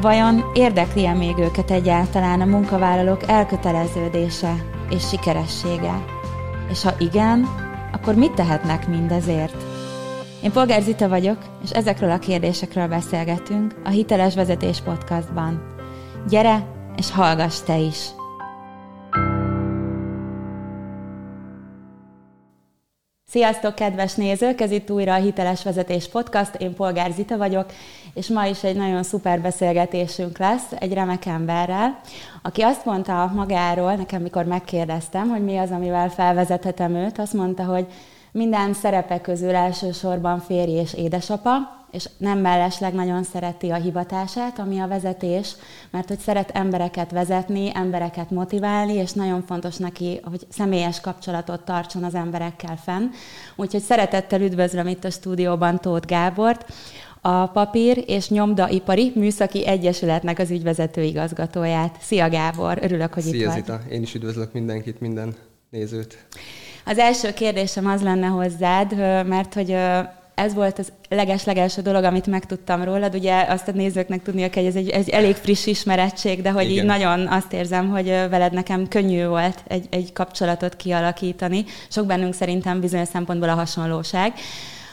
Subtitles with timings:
[0.00, 4.54] Vajon érdekli-e még őket egyáltalán a munkavállalók elköteleződése
[4.90, 6.04] és sikeressége?
[6.70, 7.48] És ha igen,
[7.92, 9.56] akkor mit tehetnek mindezért?
[10.42, 15.62] Én Polgár Zita vagyok, és ezekről a kérdésekről beszélgetünk a Hiteles Vezetés Podcastban.
[16.28, 18.19] Gyere, és hallgass te is!
[23.30, 24.60] Sziasztok, kedves nézők!
[24.60, 26.54] Ez itt újra a Hiteles Vezetés Podcast.
[26.54, 27.66] Én Polgár Zita vagyok,
[28.14, 32.00] és ma is egy nagyon szuper beszélgetésünk lesz egy remek emberrel,
[32.42, 37.64] aki azt mondta magáról, nekem mikor megkérdeztem, hogy mi az, amivel felvezethetem őt, azt mondta,
[37.64, 37.86] hogy
[38.32, 44.78] minden szerepe közül elsősorban férj és édesapa, és nem mellesleg nagyon szereti a hivatását, ami
[44.80, 45.54] a vezetés,
[45.90, 52.04] mert hogy szeret embereket vezetni, embereket motiválni, és nagyon fontos neki, hogy személyes kapcsolatot tartson
[52.04, 53.08] az emberekkel fenn.
[53.56, 56.72] Úgyhogy szeretettel üdvözlöm itt a stúdióban Tóth Gábort,
[57.20, 61.96] a Papír és Nyomdaipari Műszaki Egyesületnek az ügyvezető igazgatóját.
[62.00, 63.54] Szia Gábor, örülök, hogy Szia, itt vagy.
[63.54, 63.80] Zita.
[63.90, 65.34] Én is üdvözlök mindenkit, minden
[65.70, 66.26] nézőt.
[66.84, 68.96] Az első kérdésem az lenne hozzád,
[69.26, 69.76] mert hogy
[70.40, 73.14] ez volt az leges-legelső dolog, amit megtudtam rólad.
[73.14, 76.70] Ugye azt a nézőknek tudnia kell, hogy ez egy, egy elég friss ismerettség, de hogy
[76.70, 76.76] Igen.
[76.76, 81.64] így nagyon azt érzem, hogy veled nekem könnyű volt egy, egy kapcsolatot kialakítani.
[81.88, 84.32] Sok bennünk szerintem bizonyos szempontból a hasonlóság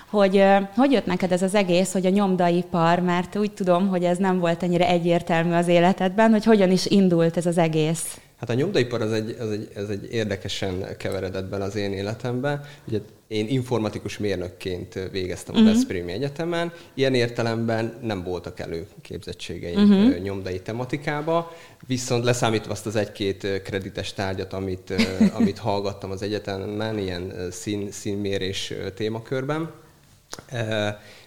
[0.09, 0.44] hogy
[0.75, 4.40] hogy jött neked ez az egész, hogy a nyomdaipar, mert úgy tudom, hogy ez nem
[4.40, 8.19] volt ennyire egyértelmű az életedben, hogy hogyan is indult ez az egész?
[8.40, 12.62] Hát a nyomdaipar az egy, az egy, az egy érdekesen keveredett bele az én életembe.
[12.88, 15.70] Ugye én informatikus mérnökként végeztem uh-huh.
[15.70, 15.80] a mhm.
[15.80, 16.74] Veszprémi Egyetemen.
[16.94, 20.18] Ilyen értelemben nem voltak előképzettségeim uh-huh.
[20.18, 21.52] nyomdai tematikába,
[21.88, 24.94] viszont leszámítva azt az egy-két kredites tárgyat, amit,
[25.40, 29.72] amit hallgattam az egyetemen, ilyen szín, színmérés témakörben.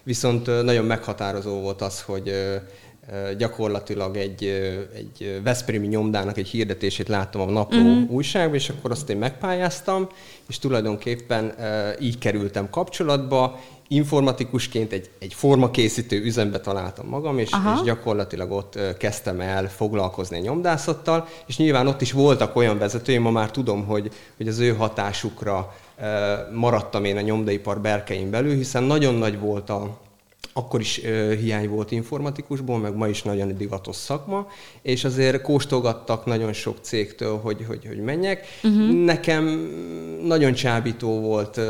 [0.03, 2.33] Viszont nagyon meghatározó volt az, hogy
[3.39, 4.45] gyakorlatilag egy,
[4.95, 8.11] egy Veszprémi nyomdának egy hirdetését láttam a napló uh-huh.
[8.11, 10.09] újságban, és akkor azt én megpályáztam,
[10.49, 11.55] és tulajdonképpen
[12.01, 13.61] így kerültem kapcsolatba,
[13.93, 20.41] informatikusként egy, egy formakészítő üzembe találtam magam, és, és gyakorlatilag ott kezdtem el foglalkozni a
[20.41, 24.75] nyomdászattal, és nyilván ott is voltak olyan vezetőim, ma már tudom, hogy, hogy az ő
[24.75, 25.75] hatásukra
[26.53, 29.99] maradtam én a nyomdaipar berkein belül, hiszen nagyon nagy volt a,
[30.53, 34.47] akkor is ö, hiány volt informatikusból, meg ma is nagyon divatos szakma,
[34.83, 38.47] és azért kóstolgattak nagyon sok cégtől, hogy, hogy, hogy menjek.
[38.63, 39.05] Uh-huh.
[39.05, 39.45] Nekem
[40.23, 41.61] nagyon csábító volt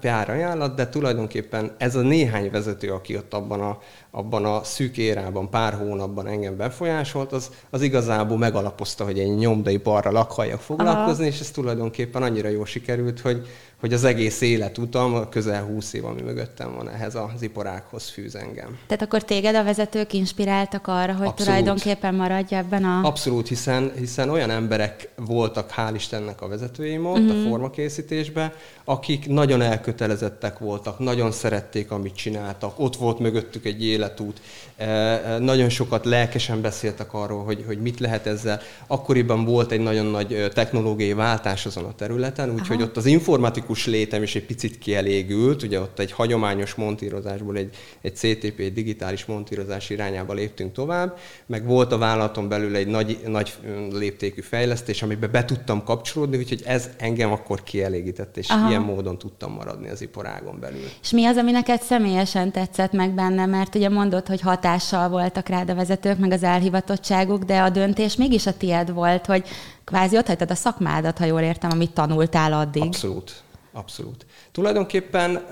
[0.00, 3.78] pár ajánlat, de tulajdonképpen ez a néhány vezető, aki ott abban a,
[4.10, 9.76] abban a szűk érában, pár hónapban engem befolyásolt, az, az igazából megalapozta, hogy egy nyomdai
[9.76, 11.32] barra lakhalljak foglalkozni, Aha.
[11.32, 13.46] és ez tulajdonképpen annyira jól sikerült, hogy,
[13.80, 18.78] hogy az egész életutam, közel 20 év, ami mögöttem van, ehhez az iparághoz fűz engem.
[18.86, 21.36] Tehát akkor téged a vezetők inspiráltak arra, hogy Abszolút.
[21.36, 23.00] tulajdonképpen maradj ebben a...
[23.02, 27.30] Abszolút, hiszen, hiszen olyan emberek voltak, hál' Istennek a vezetőim ott uh-huh.
[27.30, 27.48] a mhm.
[27.48, 28.52] formakészítésben,
[28.84, 34.40] akik nagyon elkötelezettek voltak, nagyon szerették, amit csináltak, ott volt mögöttük egy életút,
[34.76, 38.60] e, e, nagyon sokat lelkesen beszéltek arról, hogy, hogy mit lehet ezzel.
[38.86, 44.22] Akkoriban volt egy nagyon nagy technológiai váltás azon a területen, úgyhogy ott az informatikus létem
[44.22, 49.90] is egy picit kielégült, ugye ott egy hagyományos montírozásból egy, egy CTP, egy digitális montírozás
[49.90, 53.52] irányába léptünk tovább, meg volt a vállalaton belül egy nagy, nagy
[53.92, 58.68] léptékű fejlesztés, amiben be tudtam kapcsolódni, úgyhogy ez engem akkor kielégített, és Aha.
[58.68, 60.84] ilyen módon tudtam maradni az iparágon belül.
[61.02, 65.48] És mi az, ami neked személyesen tetszett meg benne, mert ugye mondod, hogy hatással voltak
[65.48, 69.48] rád a vezetők, meg az elhivatottságuk, de a döntés mégis a tied volt, hogy
[69.84, 72.82] kvázi ott hagytad a szakmádat, ha jól értem, amit tanultál addig.
[72.82, 73.42] Abszolút.
[73.72, 74.26] Abszolút.
[74.52, 75.46] Tulajdonképpen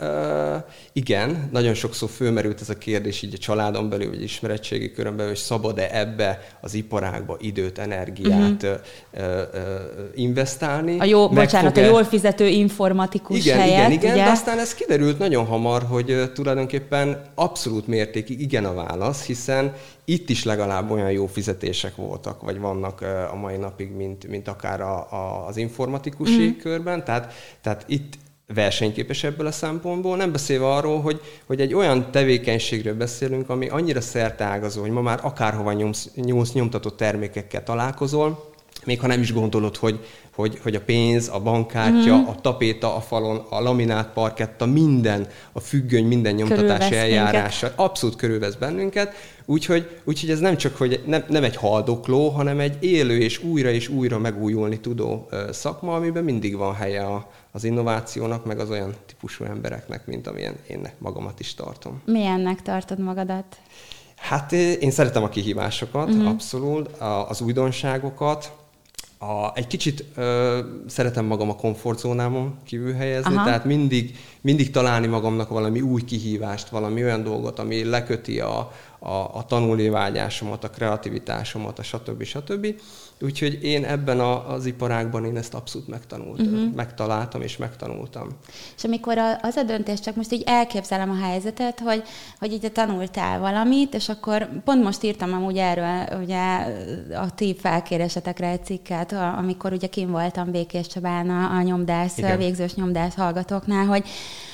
[0.92, 5.30] igen, nagyon sokszor fölmerült ez a kérdés így a családon belül, vagy ismeretségi körön belül,
[5.30, 8.78] hogy szabad-e ebbe az iparágba időt, energiát uh-huh.
[9.14, 9.22] uh,
[9.54, 9.60] uh,
[10.14, 10.98] investálni.
[10.98, 14.24] A jó, bocsánat, a jól fizető informatikus igen, helyett, Igen, igen, ugye?
[14.24, 19.72] de aztán ez kiderült nagyon hamar, hogy tulajdonképpen abszolút mértékig igen a válasz, hiszen
[20.08, 23.00] itt is legalább olyan jó fizetések voltak, vagy vannak
[23.32, 26.58] a mai napig, mint, mint akár a, a, az informatikusi mm.
[26.58, 27.04] körben.
[27.04, 28.14] Tehát, tehát itt
[28.54, 34.00] versenyképes ebből a szempontból, nem beszélve arról, hogy, hogy egy olyan tevékenységről beszélünk, ami annyira
[34.00, 38.52] szerteágazó, hogy ma már akárhova nyomsz, nyomsz nyomtatott termékekkel találkozol,
[38.84, 40.06] még ha nem is gondolod, hogy,
[40.38, 42.26] hogy, hogy a pénz, a bankkártya, mm-hmm.
[42.26, 48.54] a tapéta a falon, a laminát parketta, minden, a függöny, minden nyomtatási eljárása abszolút körülvesz
[48.54, 49.14] bennünket,
[49.44, 53.70] úgyhogy, úgyhogy ez nem csak hogy nem, nem egy haldokló, hanem egy élő és újra
[53.70, 58.94] és újra megújulni tudó szakma, amiben mindig van helye a, az innovációnak, meg az olyan
[59.06, 62.02] típusú embereknek, mint amilyen én magamat is tartom.
[62.04, 63.56] Milyennek tartod magadat?
[64.16, 66.28] Hát én szeretem a kihívásokat, uh-huh.
[66.28, 66.88] abszolút,
[67.28, 68.52] az újdonságokat,
[69.18, 73.44] a, egy kicsit ö, szeretem magam a komfortzónámon kívül helyezni, Aha.
[73.44, 74.16] tehát mindig,
[74.48, 79.88] mindig találni magamnak valami új kihívást, valami olyan dolgot, ami leköti a, a, a tanulni
[79.88, 82.22] vágyásomat, a kreativitásomat, a stb.
[82.22, 82.66] stb.
[83.20, 86.74] Úgyhogy én ebben a, az iparágban én ezt abszolút megtanultam, uh-huh.
[86.74, 88.28] megtaláltam és megtanultam.
[88.76, 92.02] És amikor az a döntés, csak most így elképzelem a helyzetet, hogy,
[92.38, 96.40] hogy így tanultál valamit, és akkor pont most írtam amúgy erről ugye
[97.14, 102.38] a ti felkérésetekre egy cikket, amikor ugye kim voltam Békés Csabán a, a nyomdász, Igen.
[102.38, 104.08] végzős nyomdász hallgatóknál, hogy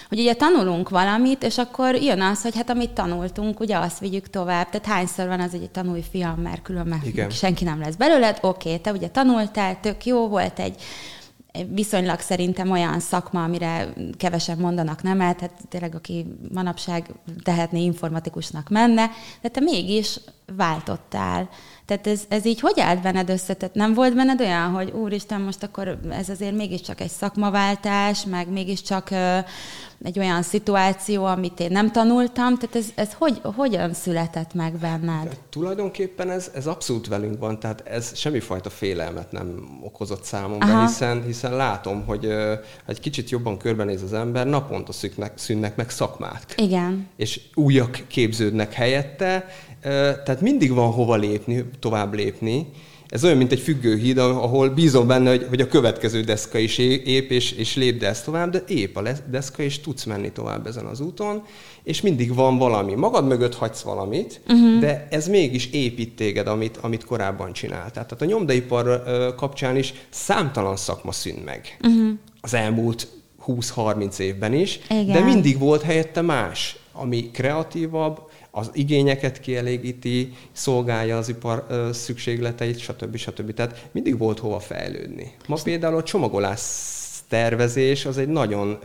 [0.08, 4.30] hogy ugye tanulunk valamit, és akkor jön az, hogy hát amit tanultunk, ugye azt vigyük
[4.30, 4.70] tovább.
[4.70, 7.30] Tehát hányszor van az, hogy tanulj fiam, mert különben Igen.
[7.30, 8.38] senki nem lesz belőled.
[8.40, 10.82] Oké, okay, te ugye tanultál, tök jó volt egy
[11.68, 17.06] viszonylag szerintem olyan szakma, amire kevesen mondanak nemet, hát tényleg aki manapság
[17.42, 19.10] tehetné informatikusnak menne,
[19.40, 20.20] de te mégis
[20.56, 21.48] váltottál.
[21.86, 23.54] Tehát ez, ez így hogy állt benned össze?
[23.54, 28.48] Tehát nem volt benned olyan, hogy úristen, most akkor ez azért mégiscsak egy szakmaváltás, meg
[28.48, 29.38] mégiscsak ö,
[30.04, 35.28] egy olyan szituáció, amit én nem tanultam, tehát ez, ez hogy, hogyan született meg benned?
[35.28, 40.86] De tulajdonképpen ez, ez abszolút velünk van, tehát ez semmifajta félelmet nem okozott számomra, Aha.
[40.86, 42.54] hiszen, hiszen látom, hogy ö,
[42.86, 46.54] egy kicsit jobban körbenéz az ember, naponta szűnnek, szűnnek meg szakmák.
[46.56, 47.08] Igen.
[47.16, 49.46] És újak képződnek helyette,
[50.24, 52.66] tehát mindig van hova lépni, tovább lépni.
[53.08, 57.30] Ez olyan, mint egy függőhíd, ahol bízom benne, hogy, hogy a következő deszka is ép,
[57.30, 61.00] és, és lépd ezt tovább, de épp a deszka, és tudsz menni tovább ezen az
[61.00, 61.42] úton,
[61.82, 62.94] és mindig van valami.
[62.94, 64.80] Magad mögött hagysz valamit, uh-huh.
[64.80, 68.06] de ez mégis épít téged, amit, amit korábban csináltál.
[68.06, 69.02] Tehát a nyomdaipar
[69.36, 71.76] kapcsán is számtalan szakma szűnt meg.
[71.82, 72.10] Uh-huh.
[72.40, 73.08] Az elmúlt
[73.46, 75.06] 20-30 évben is, Igen.
[75.06, 78.20] de mindig volt helyette más, ami kreatívabb,
[78.56, 83.16] az igényeket kielégíti, szolgálja az ipar szükségleteit, stb.
[83.16, 83.54] stb.
[83.54, 85.32] Tehát mindig volt hova fejlődni.
[85.46, 86.60] Ma például a csomagolás
[87.28, 88.78] tervezés az egy nagyon,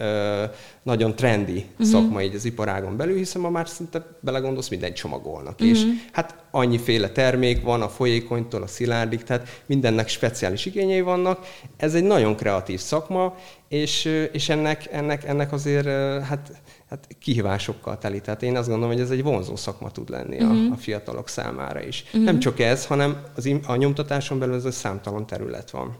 [0.84, 1.88] nagyon trendi uh-huh.
[1.88, 5.54] szakma így az iparágon belül, hiszen ma már szinte belegondolsz, mindent csomagolnak.
[5.54, 5.70] Uh-huh.
[5.70, 11.48] És hát annyiféle termék van, a folyékonytól a szilárdig, tehát mindennek speciális igényei vannak.
[11.78, 13.36] Ez egy nagyon kreatív szakma,
[13.68, 15.86] és, és ennek, ennek, ennek azért
[16.24, 16.52] hát
[16.90, 18.22] hát kihívásokkal teli.
[18.22, 20.52] Tehát én azt gondolom, hogy ez egy vonzó szakma tud lenni uh-huh.
[20.52, 20.72] a, mhm.
[20.72, 22.04] a fiatalok számára is.
[22.06, 22.24] Uh-huh.
[22.24, 25.98] Nem csak ez, hanem az, a nyomtatáson belül ez a számtalan terület van.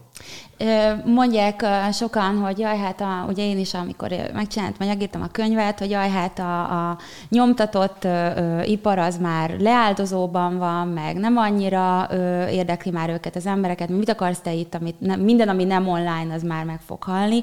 [1.04, 5.90] Mondják sokan, hogy jaj, hát a, ugye én is, amikor megcsináltam, megírtam a könyvet, hogy
[5.90, 12.46] jaj, hát a, a nyomtatott ö, ipar az már leáldozóban van, meg nem annyira ö,
[12.46, 16.34] érdekli már őket az embereket, mit akarsz te itt, amit nem, minden, ami nem online,
[16.34, 17.42] az már meg fog halni.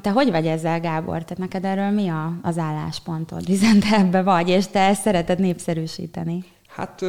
[0.00, 1.12] Te hogy vagy ezzel, Gábor?
[1.12, 3.46] Tehát neked erről mi a, az álláspontod?
[3.46, 6.44] Hiszen te ebbe vagy, és te ezt szereted népszerűsíteni.
[6.68, 7.00] Hát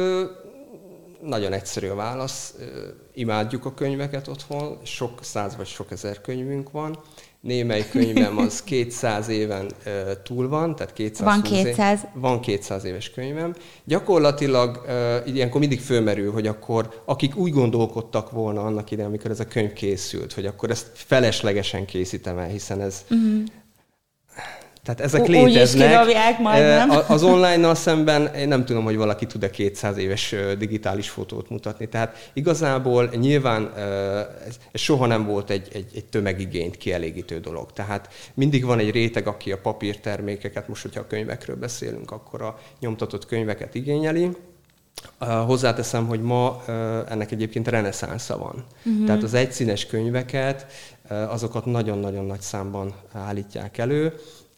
[1.22, 2.54] nagyon egyszerű a válasz.
[3.14, 6.98] Imádjuk a könyveket otthon, sok száz vagy sok ezer könyvünk van
[7.42, 9.70] némely könyvem az 200 éven
[10.22, 12.00] túl van, tehát 200 Van 200?
[12.02, 13.54] Év, van 200 éves könyvem.
[13.84, 14.84] Gyakorlatilag
[15.26, 19.72] ilyenkor mindig fölmerül, hogy akkor akik úgy gondolkodtak volna annak idején, amikor ez a könyv
[19.72, 23.42] készült, hogy akkor ezt feleslegesen készítem el, hiszen ez uh-huh.
[24.84, 25.88] Tehát ezek U- léteznek.
[25.88, 27.04] Úgy?
[27.08, 31.88] Az online-nal szemben én nem tudom, hogy valaki tud-e 200 éves digitális fotót mutatni.
[31.88, 33.72] Tehát igazából nyilván
[34.46, 37.72] ez soha nem volt egy, egy, egy tömegigényt kielégítő dolog.
[37.72, 42.58] Tehát mindig van egy réteg, aki a papírtermékeket, most hogyha a könyvekről beszélünk, akkor a
[42.80, 44.30] nyomtatott könyveket igényeli.
[45.46, 46.62] Hozzáteszem, hogy ma
[47.08, 48.64] ennek egyébként reneszánsza van.
[48.84, 49.06] Uh-huh.
[49.06, 50.66] Tehát az egyszínes könyveket,
[51.08, 54.12] azokat nagyon-nagyon nagy számban állítják elő,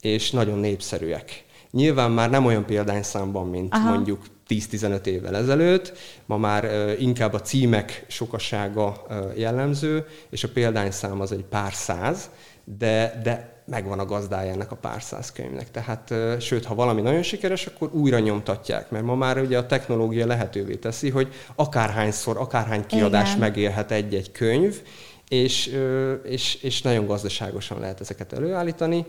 [0.04, 1.44] és nagyon népszerűek.
[1.70, 3.92] Nyilván már nem olyan példányszámban, mint Aha.
[3.92, 5.92] mondjuk 10-15 évvel ezelőtt,
[6.26, 9.06] ma már inkább a címek sokasága
[9.36, 12.30] jellemző, és a példányszám az egy pár száz,
[12.64, 15.70] de, de megvan a gazdája ennek a pár száz könyvnek.
[15.70, 20.26] Tehát, sőt, ha valami nagyon sikeres, akkor újra nyomtatják, mert ma már ugye a technológia
[20.26, 23.38] lehetővé teszi, hogy akárhányszor, akárhány kiadás Igen.
[23.38, 24.82] megélhet egy-egy könyv,
[25.28, 25.78] és,
[26.24, 29.06] és, és nagyon gazdaságosan lehet ezeket előállítani,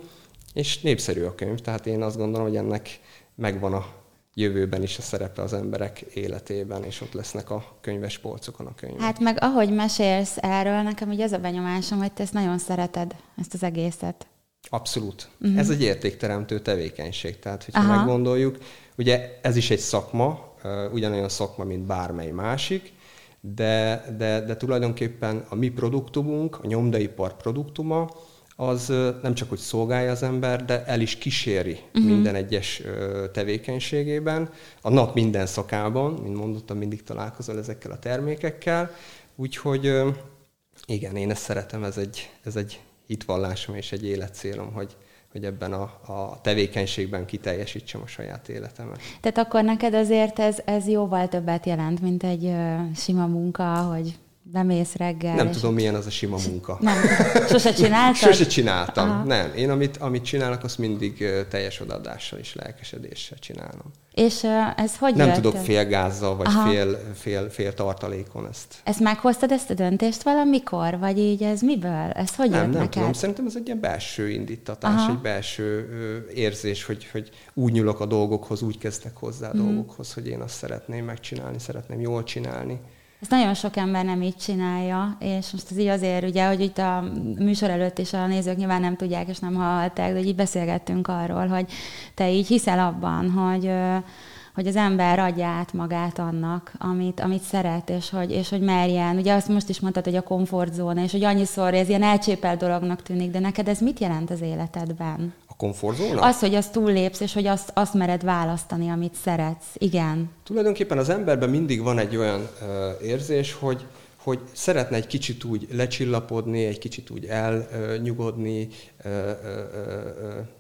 [0.56, 3.00] és népszerű a könyv, tehát én azt gondolom, hogy ennek
[3.36, 3.86] megvan a
[4.34, 9.02] jövőben is a szerepe az emberek életében, és ott lesznek a könyves polcokon a könyvek.
[9.02, 13.16] Hát meg ahogy mesélsz erről, nekem ugye az a benyomásom, hogy te ezt nagyon szereted,
[13.38, 14.28] ezt az egészet.
[14.70, 15.30] Abszolút.
[15.42, 15.60] Uh-huh.
[15.60, 17.40] Ez egy értékteremtő tevékenység.
[17.40, 17.96] Tehát, hogyha Aha.
[17.96, 18.58] meggondoljuk,
[18.98, 20.54] ugye ez is egy szakma,
[20.92, 22.94] ugyanolyan szakma, mint bármely másik,
[23.42, 28.10] de, de, de tulajdonképpen a mi produktumunk, a nyomdaipar produktuma,
[28.56, 28.88] az
[29.22, 32.12] nem csak, hogy szolgálja az ember, de el is kíséri uh-huh.
[32.12, 32.82] minden egyes
[33.32, 34.50] tevékenységében,
[34.82, 38.92] a nap minden szakában, mint mondottam, mindig találkozol ezekkel a termékekkel,
[39.36, 40.04] úgyhogy
[40.86, 44.96] igen, én ezt szeretem, ez egy, ez egy hitvallásom és egy életcélom, hogy,
[45.32, 45.82] hogy ebben a,
[46.14, 49.00] a tevékenységben kiteljesítsem a saját életemet.
[49.22, 54.18] Tehát akkor neked azért ez, ez jóval többet jelent, mint egy ö, sima munka, hogy
[54.52, 55.36] bemész reggel.
[55.36, 56.78] Nem tudom, milyen az a sima munka.
[56.82, 56.96] Nem,
[57.50, 58.16] sose csináltad?
[58.16, 59.24] Sose csináltam, Aha.
[59.24, 59.52] nem.
[59.56, 63.92] Én amit, amit csinálok, azt mindig teljes odaadással és lelkesedéssel csinálom.
[64.14, 64.44] És
[64.76, 65.36] ez hogy Nem jött?
[65.36, 68.76] tudok félgázzal, vagy fél, fél, fél tartalékon ezt.
[68.84, 70.98] Ezt meghoztad ezt a döntést valamikor?
[71.00, 72.10] Vagy így ez miből?
[72.14, 72.92] Ez hogy nem, jött nem neked?
[72.92, 75.12] tudom, szerintem ez egy ilyen belső indítatás, Aha.
[75.12, 75.88] egy belső
[76.34, 79.66] érzés, hogy, hogy úgy nyúlok a dolgokhoz, úgy kezdtek hozzá a mm.
[79.66, 82.80] dolgokhoz, hogy én azt szeretném megcsinálni, szeretném jól csinálni.
[83.26, 86.78] Ezt nagyon sok ember nem így csinálja, és most az így azért, ugye, hogy itt
[86.78, 87.04] a
[87.38, 91.48] műsor előtt is a nézők nyilván nem tudják és nem hallották, de így beszélgettünk arról,
[91.48, 91.66] hogy
[92.14, 93.72] te így hiszel abban, hogy
[94.56, 99.18] hogy az ember adja át magát annak, amit, amit szeret, és hogy, és hogy merjen.
[99.18, 103.02] Ugye azt most is mondtad, hogy a komfortzóna, és hogy annyiszor ez ilyen elcsépelt dolognak
[103.02, 105.34] tűnik, de neked ez mit jelent az életedben?
[105.58, 106.22] A komfortzóna?
[106.22, 109.66] Az, hogy azt túllépsz, és hogy azt, azt mered választani, amit szeretsz.
[109.74, 110.30] Igen.
[110.44, 113.86] Tulajdonképpen az emberben mindig van egy olyan uh, érzés, hogy,
[114.24, 118.68] hogy szeretne egy kicsit úgy lecsillapodni, egy kicsit úgy elnyugodni,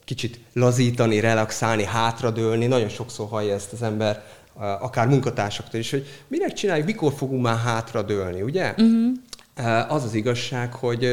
[0.05, 2.65] kicsit lazítani, relaxálni, hátradőlni.
[2.65, 4.23] Nagyon sokszor hallja ezt az ember,
[4.57, 8.69] akár munkatársaktól is, hogy minek csináljuk, mikor fogunk már hátradőlni, ugye?
[8.69, 9.11] Uh-huh.
[9.87, 11.03] Az az igazság, hogy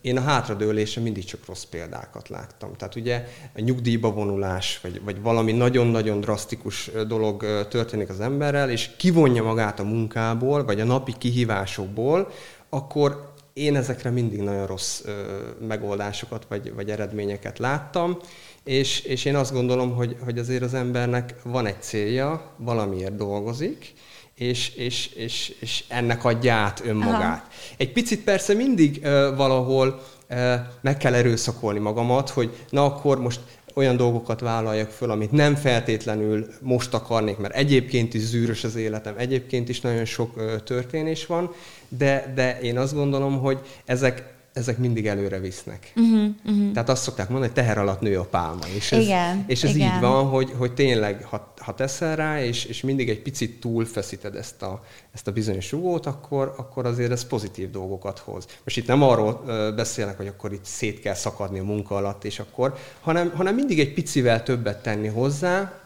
[0.00, 2.76] én a hátradőlésre mindig csak rossz példákat láttam.
[2.76, 3.24] Tehát ugye
[3.56, 9.80] a nyugdíjba vonulás, vagy, vagy valami nagyon-nagyon drasztikus dolog történik az emberrel, és kivonja magát
[9.80, 12.30] a munkából, vagy a napi kihívásokból,
[12.68, 15.02] akkor én ezekre mindig nagyon rossz
[15.68, 18.18] megoldásokat, vagy, vagy eredményeket láttam,
[18.64, 23.92] és, és én azt gondolom, hogy, hogy azért az embernek van egy célja, valamiért dolgozik,
[24.40, 27.20] és, és, és, és ennek adja át önmagát.
[27.20, 27.48] Aha.
[27.76, 33.40] Egy picit persze mindig uh, valahol uh, meg kell erőszakolni magamat, hogy na akkor most
[33.74, 39.14] olyan dolgokat vállaljak föl, amit nem feltétlenül most akarnék, mert egyébként is zűrös az életem,
[39.16, 41.54] egyébként is nagyon sok uh, történés van,
[41.88, 45.92] de, de én azt gondolom, hogy ezek ezek mindig előre visznek.
[45.96, 46.72] Uh-huh, uh-huh.
[46.72, 48.66] Tehát azt szokták mondani, hogy teher alatt nő a pálma.
[48.74, 49.94] És ez, igen, és ez igen.
[49.94, 54.34] így van, hogy, hogy tényleg, ha, ha teszel rá, és, és mindig egy picit túlfeszíted
[54.34, 58.46] ezt a, ezt a bizonyos rugót, akkor, akkor azért ez pozitív dolgokat hoz.
[58.64, 59.42] Most itt nem arról
[59.76, 63.80] beszélnek, hogy akkor itt szét kell szakadni a munka alatt, és akkor, hanem, hanem mindig
[63.80, 65.80] egy picivel többet tenni hozzá,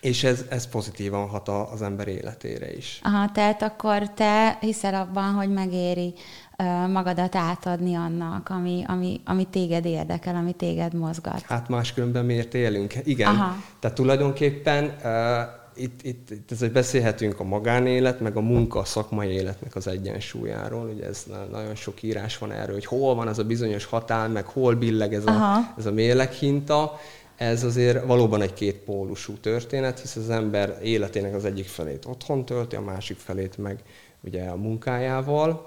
[0.00, 3.00] és ez, ez pozitívan hat az ember életére is.
[3.02, 6.14] Aha, tehát akkor te hiszel abban, hogy megéri
[6.92, 11.40] magadat átadni annak, ami, ami, ami téged érdekel, ami téged mozgat.
[11.40, 12.94] Hát máskülönben miért élünk?
[13.04, 13.28] Igen.
[13.28, 13.56] Aha.
[13.80, 19.28] Tehát tulajdonképpen uh, itt, itt, itt ez, beszélhetünk a magánélet, meg a munka, a szakmai
[19.28, 20.88] életnek az egyensúlyáról.
[20.88, 24.46] Ugye ez nagyon sok írás van erről, hogy hol van az a bizonyos határ, meg
[24.46, 26.98] hol billeg ez a, ez a mérleghinta.
[27.36, 32.76] Ez azért valóban egy kétpólusú történet, hisz az ember életének az egyik felét otthon tölti,
[32.76, 33.82] a másik felét meg
[34.20, 35.64] ugye a munkájával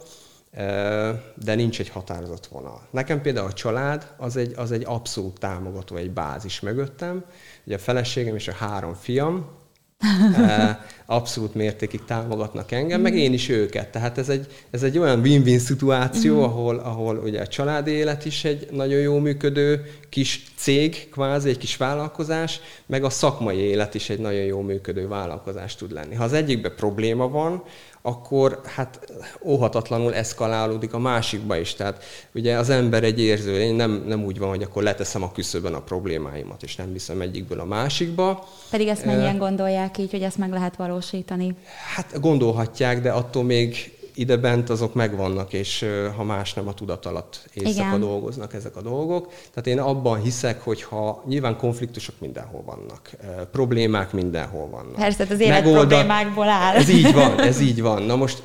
[1.36, 2.88] de nincs egy határozott vonal.
[2.92, 7.26] Nekem például a család az egy, az egy abszolút támogató, egy bázis mögöttem.
[7.66, 9.58] Ugye a feleségem és a három fiam,
[11.06, 13.92] abszolút mértékig támogatnak engem, meg én is őket.
[13.92, 16.44] Tehát ez egy, ez egy olyan win-win szituáció, mm.
[16.44, 21.58] ahol, ahol ugye a családi élet is egy nagyon jó működő kis cég, kvázi egy
[21.58, 26.16] kis vállalkozás, meg a szakmai élet is egy nagyon jó működő vállalkozás tud lenni.
[26.16, 27.64] Ha az egyikben probléma van,
[28.02, 29.00] akkor hát
[29.44, 31.74] óhatatlanul eszkalálódik a másikba is.
[31.74, 32.04] Tehát
[32.34, 35.74] ugye az ember egy érző, én nem, nem úgy van, hogy akkor leteszem a küszöbön
[35.74, 38.48] a problémáimat, és nem viszem egyikből a másikba.
[38.70, 41.56] Pedig ezt mennyien gondolják így, hogy ezt meg lehet valósítani?
[41.96, 45.86] Hát gondolhatják, de attól még ide bent azok megvannak, és
[46.16, 48.00] ha más nem a tudat alatt éjszaka Igen.
[48.00, 49.28] dolgoznak ezek a dolgok.
[49.28, 53.10] Tehát én abban hiszek, hogy ha nyilván konfliktusok mindenhol vannak,
[53.52, 54.96] problémák mindenhol vannak.
[54.96, 56.76] Persze, az élet Megoldat, problémákból áll.
[56.76, 58.02] Ez így van, ez így van.
[58.04, 58.40] Na most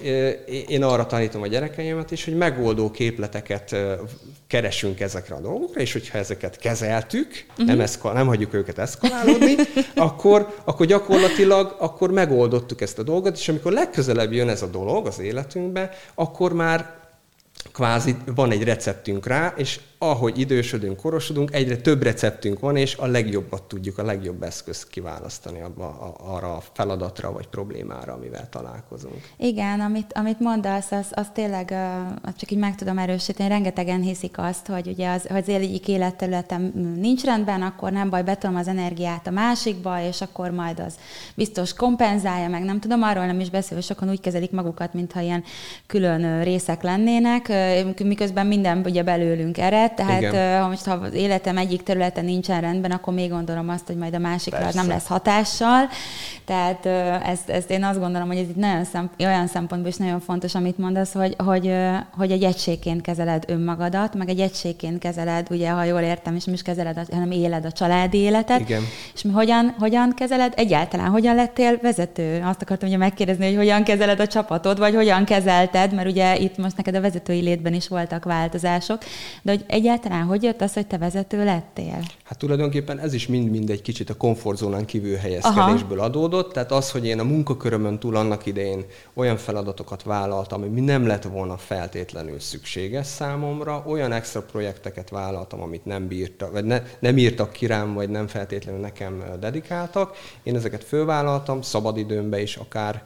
[0.69, 3.76] én arra tanítom a gyerekeimet is, hogy megoldó képleteket
[4.47, 7.66] keresünk ezekre a dolgokra, és hogyha ezeket kezeltük, uh-huh.
[7.66, 9.54] nem, eszkal, nem hagyjuk őket eszkalálódni,
[9.95, 15.07] akkor, akkor gyakorlatilag akkor megoldottuk ezt a dolgot, és amikor legközelebb jön ez a dolog
[15.07, 15.19] az
[15.64, 17.02] életünkbe, akkor már
[17.73, 23.06] kvázi van egy receptünk rá, és ahogy idősödünk, korosodunk, egyre több receptünk van, és a
[23.06, 29.30] legjobbat tudjuk, a legjobb eszközt kiválasztani abba, a, arra a feladatra vagy problémára, amivel találkozunk.
[29.37, 31.68] Igen, amit, amit mondasz, az, az tényleg
[32.37, 33.49] csak így meg tudom erősíteni.
[33.49, 38.56] Rengetegen hiszik azt, hogy ugye az, az egyik életterületem nincs rendben, akkor nem baj, betolom
[38.56, 40.94] az energiát a másikba, és akkor majd az
[41.34, 45.20] biztos kompenzálja, meg nem tudom, arról nem is beszél, hogy sokan úgy kezelik magukat, mintha
[45.20, 45.44] ilyen
[45.87, 47.43] külön részek lennének,
[48.04, 50.62] miközben minden ugye belőlünk ered, tehát Igen.
[50.62, 54.14] ha most ha az életem egyik területen nincsen rendben, akkor még gondolom azt, hogy majd
[54.14, 54.80] a másikra Persze.
[54.80, 55.88] nem lesz hatással.
[56.44, 56.86] Tehát
[57.26, 60.54] ezt, ezt én azt gondolom, hogy ez itt nagyon szem, olyan szempontból is nagyon fontos,
[60.54, 61.74] amit mondasz, hogy, hogy,
[62.16, 66.54] hogy egy egységként kezeled önmagadat, meg egy egységként kezeled, ugye, ha jól értem, és nem
[66.54, 68.60] is kezeled, hanem éled a családi életet.
[68.60, 68.82] Igen.
[69.14, 70.52] És mi hogyan, hogyan kezeled?
[70.56, 72.42] Egyáltalán hogyan lettél vezető?
[72.44, 76.56] Azt akartam ugye megkérdezni, hogy hogyan kezeled a csapatod, vagy hogyan kezelted, mert ugye itt
[76.56, 77.00] most neked a
[77.34, 78.98] vezetői létben is voltak változások,
[79.42, 81.98] de hogy egyáltalán hogy jött az, hogy te vezető lettél?
[82.24, 86.06] Hát tulajdonképpen ez is mind-mind egy kicsit a komfortzónán kívül helyezkedésből Aha.
[86.06, 86.52] adódott.
[86.52, 91.22] Tehát az, hogy én a munkakörömön túl annak idején olyan feladatokat vállaltam, ami nem lett
[91.22, 97.52] volna feltétlenül szükséges számomra, olyan extra projekteket vállaltam, amit nem bírta, vagy ne, nem írtak
[97.52, 100.16] ki rám, vagy nem feltétlenül nekem dedikáltak.
[100.42, 103.02] Én ezeket fölvállaltam, szabadidőmben is akár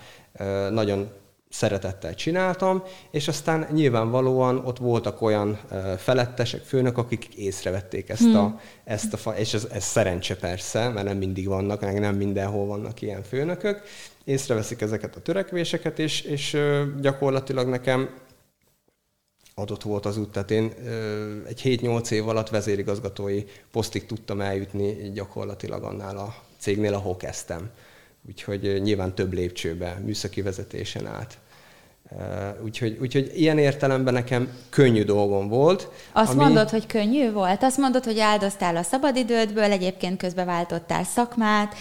[0.70, 1.08] nagyon
[1.50, 5.58] szeretettel csináltam, és aztán nyilvánvalóan ott voltak olyan
[5.98, 8.60] felettesek, főnök, akik észrevették ezt a, hmm.
[8.84, 12.66] ezt a fa, és ez, ez szerencse persze, mert nem mindig vannak, meg nem mindenhol
[12.66, 13.82] vannak ilyen főnökök,
[14.24, 16.56] észreveszik ezeket a törekvéseket, és, és
[17.00, 18.10] gyakorlatilag nekem
[19.54, 20.72] adott volt az út, tehát én
[21.46, 27.70] egy 7-8 év alatt vezérigazgatói posztig tudtam eljutni gyakorlatilag annál a cégnél, ahol kezdtem
[28.26, 31.38] úgyhogy nyilván több lépcsőbe, műszaki vezetésen át.
[32.64, 35.88] Úgyhogy, úgyhogy ilyen értelemben nekem könnyű dolgom volt.
[36.12, 36.42] Azt ami...
[36.42, 37.62] mondod, hogy könnyű volt?
[37.62, 41.74] Azt mondod, hogy áldoztál a szabadidődből, egyébként közben váltottál szakmát,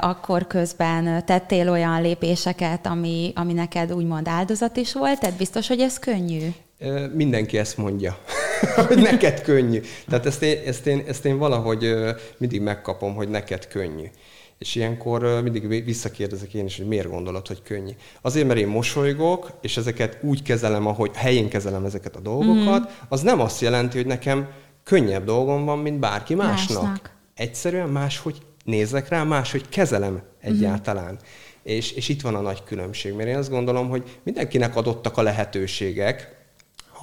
[0.00, 5.80] akkor közben tettél olyan lépéseket, ami, ami neked úgymond áldozat is volt, tehát biztos, hogy
[5.80, 6.48] ez könnyű?
[7.12, 8.18] Mindenki ezt mondja,
[8.88, 9.80] hogy neked könnyű.
[10.08, 11.94] Tehát ezt én, ezt, én, ezt én valahogy
[12.36, 14.06] mindig megkapom, hogy neked könnyű.
[14.62, 17.90] És ilyenkor mindig visszakérdezek én is, hogy miért gondolod, hogy könnyű.
[18.20, 22.92] Azért, mert én mosolygok, és ezeket úgy kezelem, ahogy helyén kezelem ezeket a dolgokat, mm.
[23.08, 24.48] az nem azt jelenti, hogy nekem
[24.84, 26.82] könnyebb dolgom van, mint bárki másnak.
[26.82, 27.10] másnak.
[27.34, 30.22] Egyszerűen máshogy nézek rá, máshogy kezelem mhm.
[30.40, 31.12] egyáltalán.
[31.12, 31.16] Mm.
[31.62, 35.22] És, és itt van a nagy különbség, mert én azt gondolom, hogy mindenkinek adottak a
[35.22, 36.41] lehetőségek,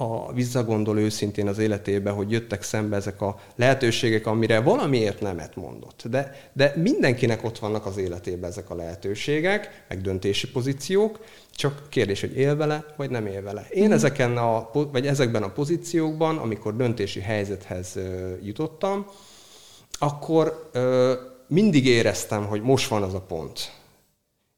[0.00, 6.02] ha visszagondol őszintén az életébe, hogy jöttek szembe ezek a lehetőségek, amire valamiért nemet mondott.
[6.08, 12.20] De, de mindenkinek ott vannak az életében ezek a lehetőségek, meg döntési pozíciók, csak kérdés,
[12.20, 13.66] hogy él vele, vagy nem él vele.
[13.70, 13.92] Én mm.
[13.92, 17.98] ezeken a, vagy ezekben a pozíciókban, amikor döntési helyzethez
[18.42, 19.06] jutottam,
[19.98, 20.70] akkor
[21.46, 23.72] mindig éreztem, hogy most van az a pont.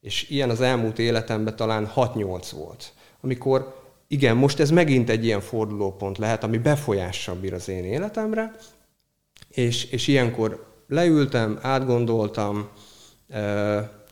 [0.01, 3.82] És ilyen az elmúlt életemben talán 6-8 volt, amikor
[4.13, 8.53] igen, most ez megint egy ilyen fordulópont lehet, ami befolyással bír az én életemre,
[9.49, 12.69] és, és ilyenkor leültem, átgondoltam,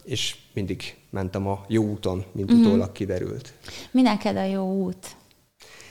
[0.04, 2.62] és mindig mentem a jó úton, mint mm-hmm.
[2.62, 3.52] utólag kiderült.
[3.90, 5.16] Mi neked a jó út?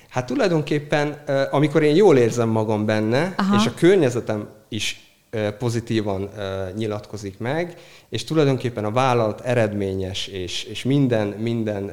[0.09, 1.09] Hát tulajdonképpen,
[1.51, 3.55] amikor én jól érzem magam benne, Aha.
[3.55, 5.13] és a környezetem is
[5.59, 6.29] pozitívan
[6.75, 7.77] nyilatkozik meg,
[8.09, 11.91] és tulajdonképpen a vállalat eredményes, és, és minden, minden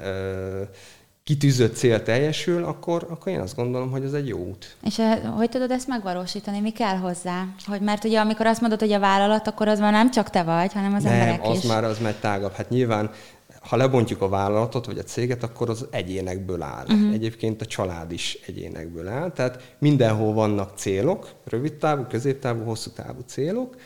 [1.27, 4.77] kitűzött cél teljesül, akkor, akkor én azt gondolom, hogy ez egy jó út.
[4.83, 6.61] És eh, hogy tudod ezt megvalósítani?
[6.61, 7.47] Mi kell hozzá?
[7.67, 10.43] Hogy, mert ugye amikor azt mondod, hogy a vállalat, akkor az már nem csak te
[10.43, 11.65] vagy, hanem az nem, emberek az is.
[11.65, 12.53] már az megy tágabb.
[12.53, 13.11] Hát nyilván,
[13.61, 16.85] ha lebontjuk a vállalatot vagy a céget, akkor az egyénekből áll.
[16.89, 17.13] Uh-huh.
[17.13, 19.33] Egyébként a család is egyénekből áll.
[19.33, 23.77] Tehát mindenhol vannak célok, rövid távú, középtávú, hosszú távú célok,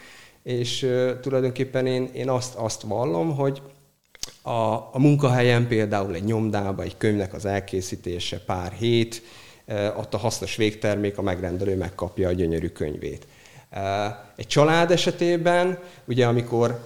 [0.42, 3.62] és uh, tulajdonképpen én, én azt, azt vallom, hogy
[4.42, 9.22] a, a munkahelyen például egy nyomdába, egy könyvnek az elkészítése pár hét,
[9.96, 13.26] ott a hasznos végtermék, a megrendelő megkapja a gyönyörű könyvét.
[14.36, 16.80] Egy család esetében, ugye amikor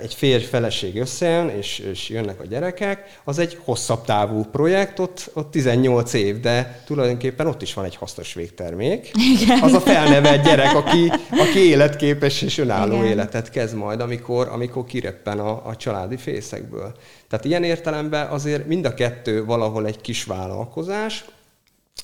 [0.00, 5.30] egy férj feleség összejön, és, és jönnek a gyerekek, az egy hosszabb távú projekt, ott,
[5.34, 9.10] ott 18 év, de tulajdonképpen ott is van egy hasznos végtermék.
[9.40, 9.62] Igen.
[9.62, 13.06] Az a felnevelt gyerek, aki, aki életképes és önálló Igen.
[13.06, 16.94] életet kezd majd, amikor, amikor kireppen a, a családi fészekből.
[17.28, 21.24] Tehát ilyen értelemben azért mind a kettő valahol egy kis vállalkozás,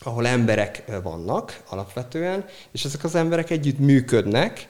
[0.00, 4.68] ahol emberek vannak alapvetően, és ezek az emberek együtt működnek,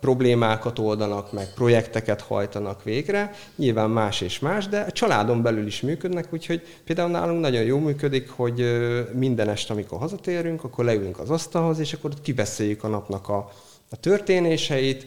[0.00, 5.80] problémákat oldanak meg, projekteket hajtanak végre, nyilván más és más, de a családon belül is
[5.80, 8.64] működnek, úgyhogy például nálunk nagyon jó működik, hogy
[9.12, 13.50] minden este, amikor hazatérünk, akkor leülünk az asztalhoz, és akkor kibeszéljük a napnak a,
[13.90, 15.06] a történéseit,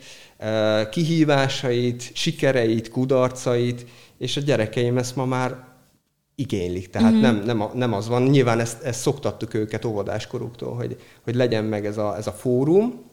[0.92, 3.86] kihívásait, sikereit, kudarcait,
[4.18, 5.73] és a gyerekeim ezt ma már
[6.36, 6.90] igénylik.
[6.90, 7.22] Tehát mm-hmm.
[7.22, 8.24] nem, nem, nem az van.
[8.24, 13.12] Nyilván ezt, ezt szoktattuk őket óvodáskoruktól, hogy, hogy legyen meg ez a, ez a fórum,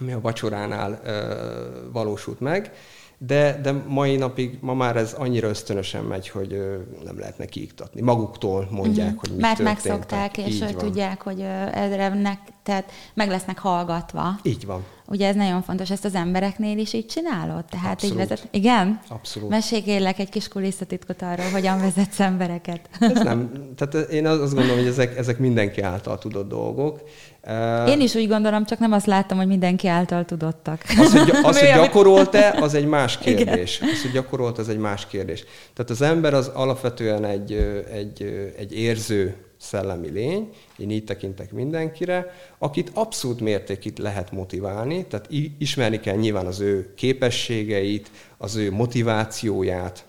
[0.00, 2.72] ami a vacsoránál ö, valósult meg,
[3.18, 6.48] de, de mai napig, ma már ez annyira ösztönösen megy, hogy
[7.04, 8.00] nem lehet neki iktatni.
[8.00, 9.20] Maguktól mondják, uh-huh.
[9.20, 14.38] hogy mi Mert megszokták, és Így tudják, hogy erre tehát meg lesznek hallgatva.
[14.42, 14.84] Így van.
[15.06, 17.64] Ugye ez nagyon fontos, ezt az embereknél is így csinálod?
[17.64, 18.14] Tehát Abszolút.
[18.14, 18.48] így vezet...
[18.50, 19.00] Igen?
[19.08, 19.48] Abszolút.
[19.48, 22.80] Mesélj kérlek egy kis kulisszatitkot arról, hogyan vezetsz embereket.
[23.00, 27.00] Ez nem, tehát én azt gondolom, hogy ezek, ezek mindenki által tudott dolgok.
[27.86, 30.82] Én is úgy gondolom, csak nem azt láttam, hogy mindenki által tudottak.
[30.98, 33.76] Az, hogy, az, hogy gyakorolt-e, az egy más kérdés.
[33.76, 33.90] Igen.
[33.94, 35.44] Az, hogy gyakorolt, az egy más kérdés.
[35.74, 37.52] Tehát az ember az alapvetően egy,
[37.92, 45.28] egy, egy érző szellemi lény, én így tekintek mindenkire, akit abszolút mértékig lehet motiválni, tehát
[45.58, 50.04] ismerni kell nyilván az ő képességeit, az ő motivációját,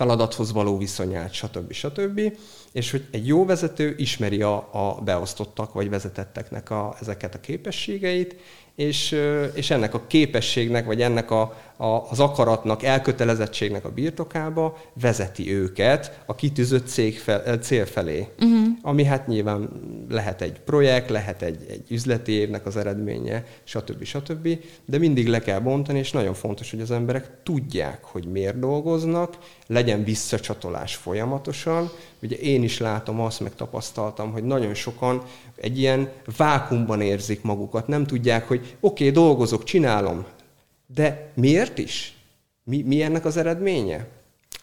[0.00, 1.72] feladathoz való viszonyát, stb.
[1.72, 2.20] stb.
[2.72, 8.36] És hogy egy jó vezető ismeri a, a beosztottak vagy vezetetteknek a, ezeket a képességeit,
[8.74, 9.16] és,
[9.54, 16.34] és ennek a képességnek, vagy ennek a, az akaratnak, elkötelezettségnek a birtokába vezeti őket a
[16.34, 18.28] kitűzött cég fel, cél felé.
[18.38, 18.66] Uh-huh.
[18.82, 19.68] Ami hát nyilván
[20.08, 24.04] lehet egy projekt, lehet egy, egy üzleti évnek az eredménye, stb.
[24.04, 24.48] stb.
[24.84, 29.38] De mindig le kell bontani, és nagyon fontos, hogy az emberek tudják, hogy miért dolgoznak,
[29.66, 31.90] legyen visszacsatolás folyamatosan.
[32.22, 35.22] Ugye én is látom azt, meg tapasztaltam, hogy nagyon sokan
[35.56, 40.24] egy ilyen vákumban érzik magukat, nem tudják, hogy oké, okay, dolgozok, csinálom,
[40.94, 42.14] de miért is?
[42.64, 44.06] Mi, mi ennek az eredménye?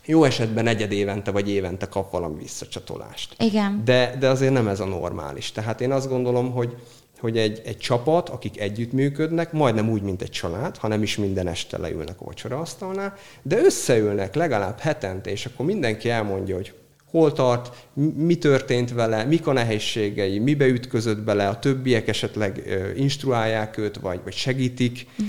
[0.05, 3.35] Jó esetben negyed évente vagy évente kap valami visszacsatolást.
[3.39, 3.81] Igen.
[3.85, 5.51] De, de azért nem ez a normális.
[5.51, 6.75] Tehát én azt gondolom, hogy,
[7.19, 11.47] hogy egy, egy csapat, akik együttműködnek, majdnem úgy, mint egy család, ha nem is minden
[11.47, 16.73] este leülnek a vacsoraasztalnál, de összeülnek legalább hetente, és akkor mindenki elmondja, hogy
[17.11, 22.63] hol tart, mi történt vele, mik a nehézségei, mibe ütközött bele, a többiek esetleg
[22.95, 25.07] instruálják őt, vagy, vagy segítik.
[25.21, 25.25] Mm.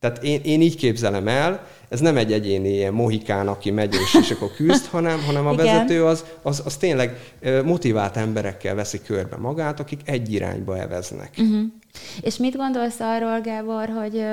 [0.00, 4.18] Tehát én, én így képzelem el, ez nem egy egyéni ilyen mohikán, aki megy és,
[4.20, 5.64] és akkor küzd, hanem, hanem a Igen.
[5.64, 7.32] vezető az, az, az tényleg
[7.64, 11.30] motivált emberekkel veszi körbe magát, akik egy irányba eveznek.
[11.38, 11.60] Uh-huh.
[12.20, 14.24] És mit gondolsz arról, Gábor, hogy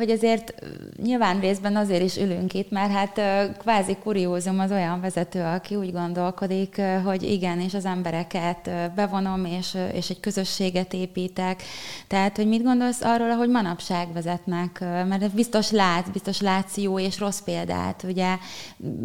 [0.00, 0.54] hogy azért
[1.02, 3.20] nyilván részben azért is ülünk itt, mert hát
[3.58, 9.76] kvázi kuriózum az olyan vezető, aki úgy gondolkodik, hogy igen, és az embereket bevonom, és,
[9.92, 11.62] és egy közösséget építek.
[12.06, 17.18] Tehát, hogy mit gondolsz arról, hogy manapság vezetnek, mert biztos látsz, biztos látsz jó és
[17.18, 18.36] rossz példát, ugye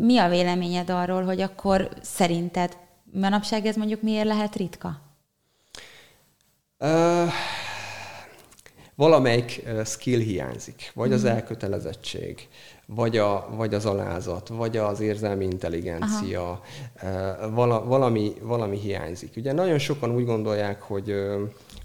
[0.02, 2.78] mi a véleményed arról, hogy akkor szerinted
[3.12, 5.02] manapság ez mondjuk miért lehet ritka?
[6.80, 7.30] Uh
[8.96, 11.32] valamelyik skill hiányzik, vagy az mhm.
[11.32, 12.48] elkötelezettség,
[12.86, 16.62] vagy, a, vagy az alázat, vagy az érzelmi intelligencia,
[17.54, 19.32] vala, valami, valami hiányzik.
[19.36, 21.16] Ugye nagyon sokan úgy gondolják, hogy,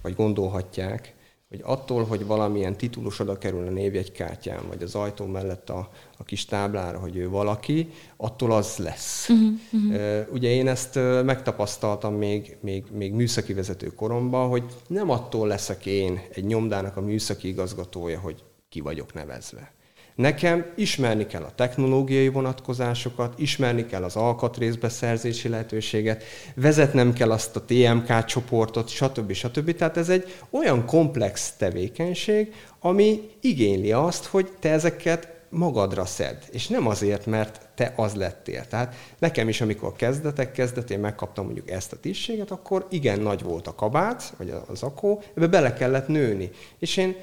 [0.03, 1.15] vagy gondolhatják,
[1.51, 6.25] hogy attól, hogy valamilyen titulus oda kerül a névjegykártyán, vagy az ajtó mellett a, a
[6.25, 9.29] kis táblára, hogy ő valaki, attól az lesz.
[9.29, 10.33] Uh-huh, uh-huh.
[10.33, 16.21] Ugye én ezt megtapasztaltam még, még, még műszaki vezető koromban, hogy nem attól leszek én
[16.33, 19.73] egy nyomdának a műszaki igazgatója, hogy ki vagyok nevezve.
[20.15, 27.65] Nekem ismerni kell a technológiai vonatkozásokat, ismerni kell az alkatrészbeszerzési lehetőséget, vezetnem kell azt a
[27.65, 29.33] TMK csoportot, stb.
[29.33, 29.75] stb.
[29.77, 36.45] Tehát ez egy olyan komplex tevékenység, ami igényli azt, hogy te ezeket magadra szed.
[36.51, 38.65] És nem azért, mert te az lettél.
[38.67, 43.67] Tehát nekem is, amikor kezdetek kezdetén megkaptam mondjuk ezt a tisztséget, akkor igen nagy volt
[43.67, 46.51] a kabát, vagy az akó, ebbe bele kellett nőni.
[46.79, 47.17] És én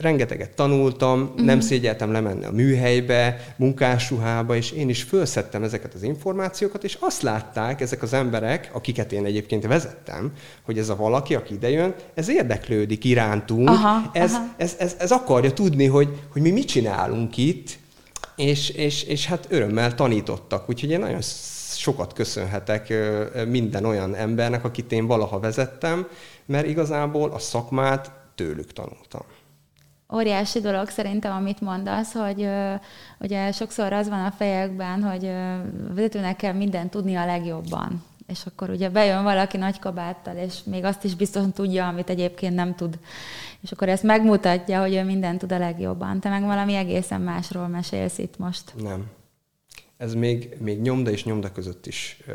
[0.00, 1.44] rengeteget tanultam, uh-huh.
[1.44, 7.22] nem szégyeltem lemenni a műhelybe, munkásruhába, és én is felszettem ezeket az információkat, és azt
[7.22, 10.32] látták ezek az emberek, akiket én egyébként vezettem,
[10.62, 14.54] hogy ez a valaki, aki idejön, ez érdeklődik irántunk, aha, ez, aha.
[14.56, 17.78] Ez, ez, ez akarja tudni, hogy, hogy mi mit csinálunk itt,
[18.36, 20.68] és, és, és hát örömmel tanítottak.
[20.68, 21.20] Úgyhogy én nagyon
[21.76, 22.94] sokat köszönhetek
[23.48, 26.06] minden olyan embernek, akit én valaha vezettem,
[26.46, 29.22] mert igazából a szakmát tőlük tanultam
[30.14, 32.48] óriási dolog szerintem, amit mondasz, hogy
[33.18, 35.30] ugye sokszor az van a fejekben, hogy
[35.94, 38.04] vezetőnek kell mindent tudni a legjobban.
[38.26, 42.54] És akkor ugye bejön valaki nagy kabáttal, és még azt is biztosan tudja, amit egyébként
[42.54, 42.98] nem tud.
[43.60, 46.20] És akkor ezt megmutatja, hogy ő mindent tud a legjobban.
[46.20, 48.72] Te meg valami egészen másról mesélsz itt most.
[48.82, 49.10] Nem.
[49.96, 52.32] Ez még, még nyomda és nyomda között is ö,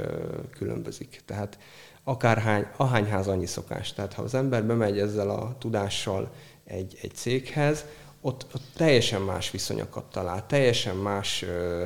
[0.57, 1.21] különbözik.
[1.25, 1.57] Tehát
[2.03, 3.93] akárhány, ahányház annyi szokás.
[3.93, 6.31] Tehát ha az ember bemegy ezzel a tudással,
[6.65, 7.85] egy, egy céghez,
[8.21, 11.83] ott, ott teljesen más viszonyokat talál, teljesen más ö,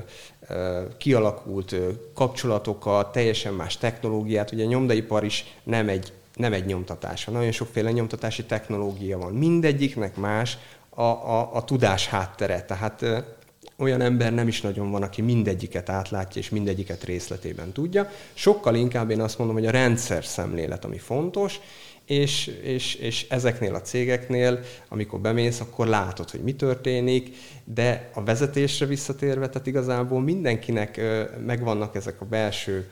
[0.48, 4.52] ö, kialakult ö, kapcsolatokat, teljesen más technológiát.
[4.52, 7.26] Ugye a nyomdaipar is nem egy, nem egy nyomtatás.
[7.26, 9.34] Nagyon sokféle nyomtatási technológia van.
[9.34, 10.58] Mindegyiknek más
[10.89, 12.62] a, a, a tudás háttere.
[12.62, 13.18] Tehát ö,
[13.78, 18.10] olyan ember nem is nagyon van, aki mindegyiket átlátja és mindegyiket részletében tudja.
[18.34, 21.60] Sokkal inkább én azt mondom, hogy a rendszer szemlélet, ami fontos,
[22.10, 28.24] és, és, és ezeknél a cégeknél, amikor bemész, akkor látod, hogy mi történik, de a
[28.24, 31.02] vezetésre visszatérve, tehát igazából mindenkinek
[31.45, 32.89] megvannak ezek a belső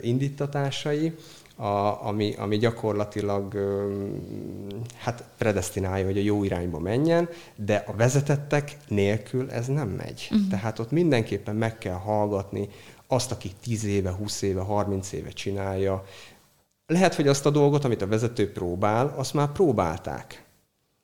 [0.00, 1.12] indítatásai,
[1.56, 3.58] a, ami, ami gyakorlatilag
[4.98, 10.28] hát predestinálja, hogy a jó irányba menjen, de a vezetettek nélkül ez nem megy.
[10.30, 10.48] Uh-huh.
[10.48, 12.68] Tehát ott mindenképpen meg kell hallgatni
[13.06, 16.04] azt, aki 10 éve, 20 éve, 30 éve csinálja,
[16.86, 20.44] lehet, hogy azt a dolgot, amit a vezető próbál, azt már próbálták.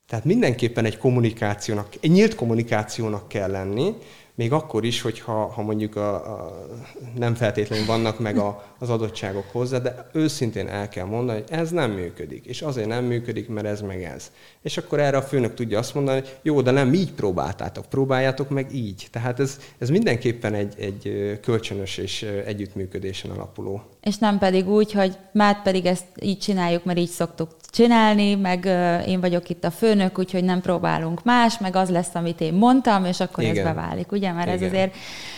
[0.09, 3.95] Tehát mindenképpen egy kommunikációnak, egy nyílt kommunikációnak kell lenni,
[4.39, 6.69] még akkor is, hogyha ha mondjuk a, a,
[7.17, 11.71] nem feltétlenül vannak meg a, az adottságok hozzá, de őszintén el kell mondani, hogy ez
[11.71, 14.31] nem működik, és azért nem működik, mert ez meg ez.
[14.63, 18.49] És akkor erre a főnök tudja azt mondani, hogy jó, de nem így próbáltátok, próbáljátok
[18.49, 19.09] meg így.
[19.11, 23.83] Tehát ez, ez mindenképpen egy, egy kölcsönös és együttműködésen alapuló.
[24.03, 28.65] És nem pedig úgy, hogy már pedig ezt így csináljuk, mert így szoktuk csinálni, meg
[29.07, 33.05] én vagyok itt a főnök, úgyhogy nem próbálunk más, meg az lesz, amit én mondtam,
[33.05, 33.57] és akkor Igen.
[33.57, 34.33] ez beválik, ugye?
[34.33, 34.59] Mert Igen.
[34.59, 34.95] ez azért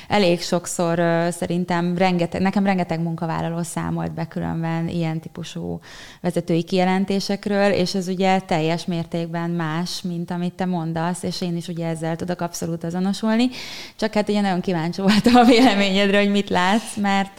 [0.09, 5.81] elég sokszor szerintem rengeteg, nekem rengeteg munkavállaló számolt be különben ilyen típusú
[6.21, 11.69] vezetői kijelentésekről, és ez ugye teljes mértékben más, mint amit te mondasz, és én is
[11.69, 13.49] ugye ezzel tudok abszolút azonosulni.
[13.97, 17.39] Csak hát ugye nagyon kíváncsi voltam a véleményedre, hogy mit látsz, mert,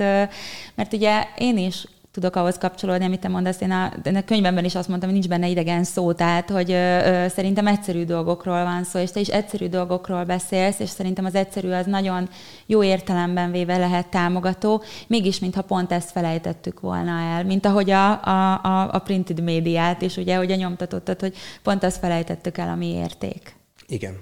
[0.76, 3.62] mert ugye én is tudok ahhoz kapcsolódni, amit te mondasz.
[3.62, 7.24] Én a, a könyvemben is azt mondtam, hogy nincs benne idegen szó, tehát hogy ö,
[7.24, 11.36] ö, szerintem egyszerű dolgokról van szó, és te is egyszerű dolgokról beszélsz, és szerintem az
[11.36, 12.30] egyszerű az nagyon
[12.66, 18.26] jó értelemben véve lehet támogató, mégis mintha pont ezt felejtettük volna el, mint ahogy a,
[18.26, 22.70] a, a, a printed médiát is, ugye, hogy a nyomtatottad, hogy pont azt felejtettük el,
[22.70, 23.56] ami érték.
[23.88, 24.18] Igen,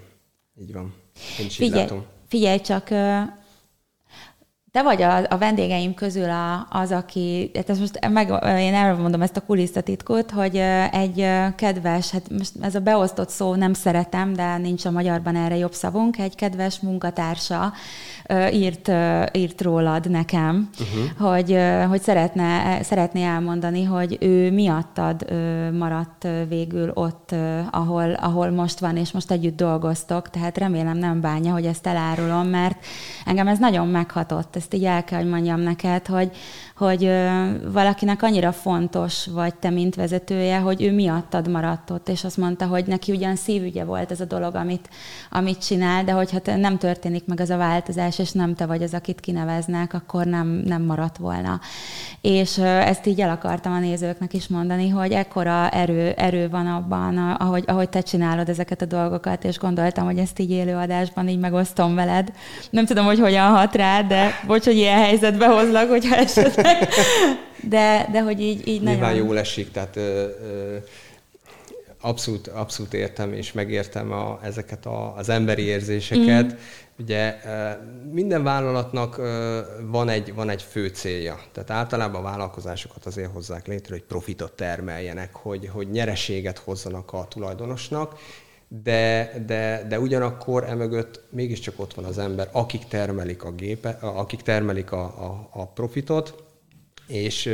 [0.61, 0.93] így van.
[1.39, 2.05] Én is figyelj, így látom.
[2.27, 2.89] Figyelj csak,
[4.71, 8.29] te vagy a, a vendégeim közül a, az, aki, tehát most meg,
[8.59, 10.55] én elmondom ezt a kulisszatitkot, hogy
[10.91, 15.57] egy kedves, hát most ez a beosztott szó nem szeretem, de nincs a magyarban erre
[15.57, 17.73] jobb szavunk, egy kedves munkatársa
[18.51, 18.91] írt,
[19.33, 21.31] írt rólad nekem, uh-huh.
[21.31, 25.25] hogy, hogy szeretne, szeretné elmondani, hogy ő miattad
[25.73, 27.35] maradt végül ott,
[27.71, 32.47] ahol, ahol most van, és most együtt dolgoztok, tehát remélem nem bánja, hogy ezt elárulom,
[32.47, 32.85] mert
[33.25, 36.31] engem ez nagyon meghatott, ezt így el kell, hogy mondjam neked, hogy,
[36.77, 37.11] hogy
[37.71, 42.65] valakinek annyira fontos vagy te, mint vezetője, hogy ő miattad maradt ott, és azt mondta,
[42.65, 44.89] hogy neki ugyan szívügye volt ez a dolog, amit,
[45.31, 48.83] amit csinál, de hogyha te nem történik meg az a változás, és nem te vagy
[48.83, 51.59] az, akit kineveznek, akkor nem, nem maradt volna.
[52.21, 57.17] És ezt így el akartam a nézőknek is mondani, hogy ekkora erő, erő van abban,
[57.17, 61.95] ahogy, ahogy te csinálod ezeket a dolgokat, és gondoltam, hogy ezt így élőadásban így megosztom
[61.95, 62.31] veled.
[62.69, 66.89] Nem tudom, hogy hogyan hat rád, de bocs, hogy ilyen helyzetbe hozlak, hogyha esetleg.
[67.61, 69.25] De, de hogy így, így Nyilván nagyon...
[69.25, 70.77] jól esik, tehát ö, ö,
[72.01, 76.45] abszolút, abszolút értem és megértem a, ezeket a, az emberi érzéseket.
[76.45, 76.57] Mm.
[76.99, 77.35] Ugye
[78.11, 79.21] minden vállalatnak
[79.81, 81.39] van egy, van egy fő célja.
[81.51, 87.27] Tehát általában a vállalkozásokat azért hozzák létre, hogy profitot termeljenek, hogy, hogy nyereséget hozzanak a
[87.29, 88.19] tulajdonosnak,
[88.69, 94.41] de, de, de ugyanakkor emögött mégiscsak ott van az ember, akik termelik a gépe, akik
[94.41, 96.43] termelik a, a, a profitot,
[97.07, 97.45] és,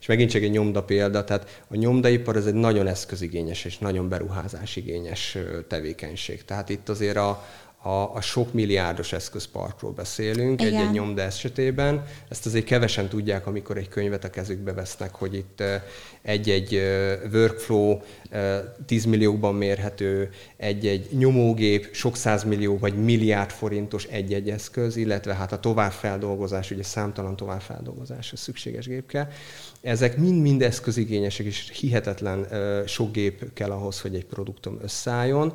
[0.00, 4.08] és megint csak egy nyomda példa, tehát a nyomdaipar ez egy nagyon eszközigényes és nagyon
[4.08, 6.44] beruházásigényes tevékenység.
[6.44, 7.44] Tehát itt azért a,
[7.84, 12.04] a, a sok milliárdos eszközparkról beszélünk egy-egy nyomda esetében.
[12.28, 15.62] Ezt azért kevesen tudják, amikor egy könyvet a kezükbe vesznek, hogy itt
[16.22, 16.74] egy-egy
[17.32, 18.00] workflow
[18.86, 22.16] 10 milliókban mérhető, egy-egy nyomógép sok
[22.46, 29.06] millió vagy milliárd forintos egy-egy eszköz, illetve hát a továbbfeldolgozás, ugye számtalan továbbfeldolgozásra szükséges gép
[29.06, 29.28] kell.
[29.82, 32.46] Ezek mind-mind eszközigényesek, és hihetetlen
[32.86, 35.54] sok gép kell ahhoz, hogy egy produktum összeálljon.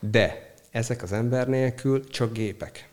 [0.00, 2.88] De ezek az ember nélkül csak gépek.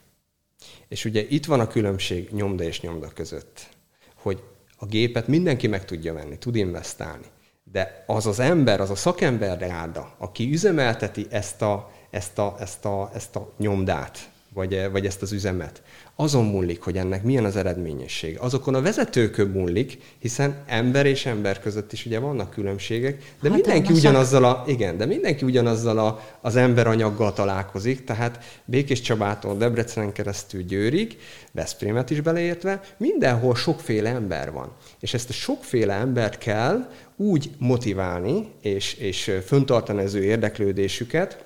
[0.87, 3.69] És ugye itt van a különbség nyomda és nyomda között,
[4.15, 4.43] hogy
[4.77, 7.25] a gépet mindenki meg tudja venni, tud investálni,
[7.63, 12.85] de az az ember, az a szakember ráda, aki üzemelteti ezt a, ezt a, ezt
[12.85, 15.81] a, ezt a nyomdát, vagy, vagy ezt az üzemet,
[16.15, 18.37] azon múlik, hogy ennek milyen az eredményesség.
[18.39, 23.57] Azokon a vezetőkön múlik, hiszen ember és ember között is ugye vannak különbségek, de hát
[23.57, 30.11] mindenki ugyanazzal a, igen, de mindenki ugyanazzal a, az emberanyaggal találkozik, tehát Békés Csabától Debrecenen
[30.11, 31.17] keresztül Győrig,
[31.51, 34.71] Veszprémet is beleértve, mindenhol sokféle ember van.
[34.99, 41.45] És ezt a sokféle embert kell úgy motiválni, és, és föntartani az ő érdeklődésüket,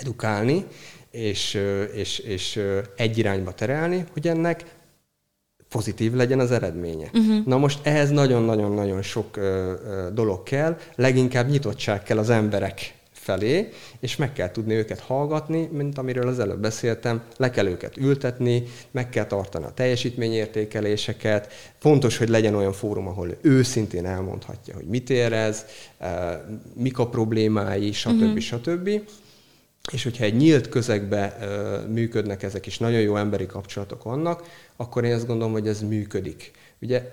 [0.00, 0.66] edukálni,
[1.10, 1.60] és,
[1.94, 2.60] és, és
[2.96, 4.64] egy irányba terelni, hogy ennek
[5.68, 7.10] pozitív legyen az eredménye.
[7.12, 7.46] Uh-huh.
[7.46, 12.94] Na most ehhez nagyon-nagyon-nagyon sok ö, ö, dolog kell, leginkább nyitottság kell az emberek
[13.28, 13.68] felé,
[14.00, 18.62] és meg kell tudni őket hallgatni, mint amiről az előbb beszéltem, le kell őket ültetni,
[18.90, 25.10] meg kell tartani a teljesítményértékeléseket, fontos, hogy legyen olyan fórum, ahol őszintén elmondhatja, hogy mit
[25.10, 25.64] érez,
[26.74, 28.22] mik a problémái, stb.
[28.22, 28.38] Uh-huh.
[28.38, 28.90] stb.
[29.92, 31.36] És hogyha egy nyílt közegbe
[31.88, 34.42] működnek ezek, és nagyon jó emberi kapcsolatok vannak,
[34.76, 36.50] akkor én azt gondolom, hogy ez működik.
[36.80, 37.08] Ugye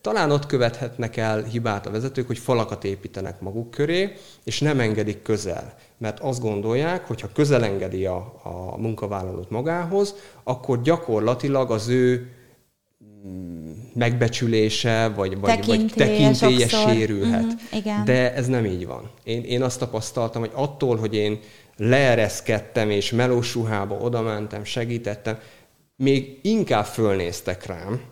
[0.00, 4.12] talán ott követhetnek el hibát a vezetők, hogy falakat építenek maguk köré,
[4.44, 5.74] és nem engedik közel.
[5.98, 12.30] Mert azt gondolják, hogy ha közel engedi a, a munkavállalót magához, akkor gyakorlatilag az ő
[13.28, 17.44] mm, megbecsülése, vagy, vagy, vagy tekintélye sérülhet.
[17.44, 18.04] Mm, igen.
[18.04, 19.10] De ez nem így van.
[19.22, 21.38] Én, én azt tapasztaltam, hogy attól, hogy én
[21.76, 25.38] leereszkedtem, és melós ruhába odamentem, segítettem,
[25.96, 28.02] még inkább fölnéztek rám,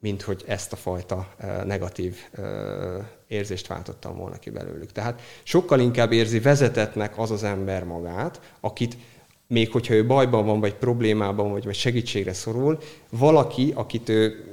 [0.00, 2.16] mint hogy ezt a fajta negatív
[3.26, 4.92] érzést váltottam volna ki belőlük.
[4.92, 8.96] Tehát sokkal inkább érzi vezetetnek az az ember magát, akit
[9.46, 12.78] még hogyha ő bajban van, vagy problémában, vagy, vagy segítségre szorul,
[13.10, 14.44] valaki, akit ő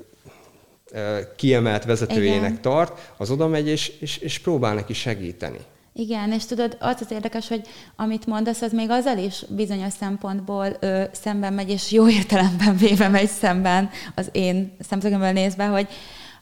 [1.35, 2.61] kiemelt vezetőjének Igen.
[2.61, 5.59] tart, az oda megy, és, és, és próbál neki segíteni.
[5.97, 10.77] Igen, és tudod, az az érdekes, hogy amit mondasz, az még azzal is bizonyos szempontból
[10.79, 15.87] ö, szemben megy, és jó értelemben véve megy szemben az én szemszögömből nézve, hogy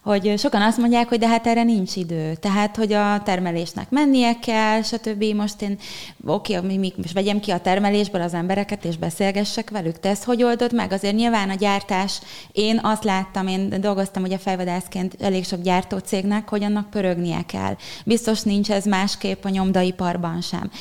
[0.03, 2.35] hogy sokan azt mondják, hogy de hát erre nincs idő.
[2.35, 5.23] Tehát, hogy a termelésnek mennie kell, stb.
[5.23, 5.77] Most én,
[6.25, 9.99] oké, okay, most vegyem ki a termelésből az embereket, és beszélgessek velük.
[9.99, 10.91] Te ezt hogy oldod meg?
[10.91, 12.19] Azért nyilván a gyártás,
[12.51, 17.75] én azt láttam, én dolgoztam ugye fejvadászként elég sok gyártócégnek, hogy annak pörögnie kell.
[18.05, 20.71] Biztos nincs ez másképp a nyomdaiparban sem.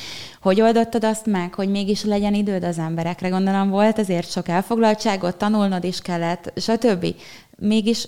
[0.41, 3.29] Hogy oldottad azt meg, hogy mégis legyen időd az emberekre?
[3.29, 7.05] Gondolom volt azért sok elfoglaltságot, tanulnod is kellett, stb.
[7.57, 8.07] Mégis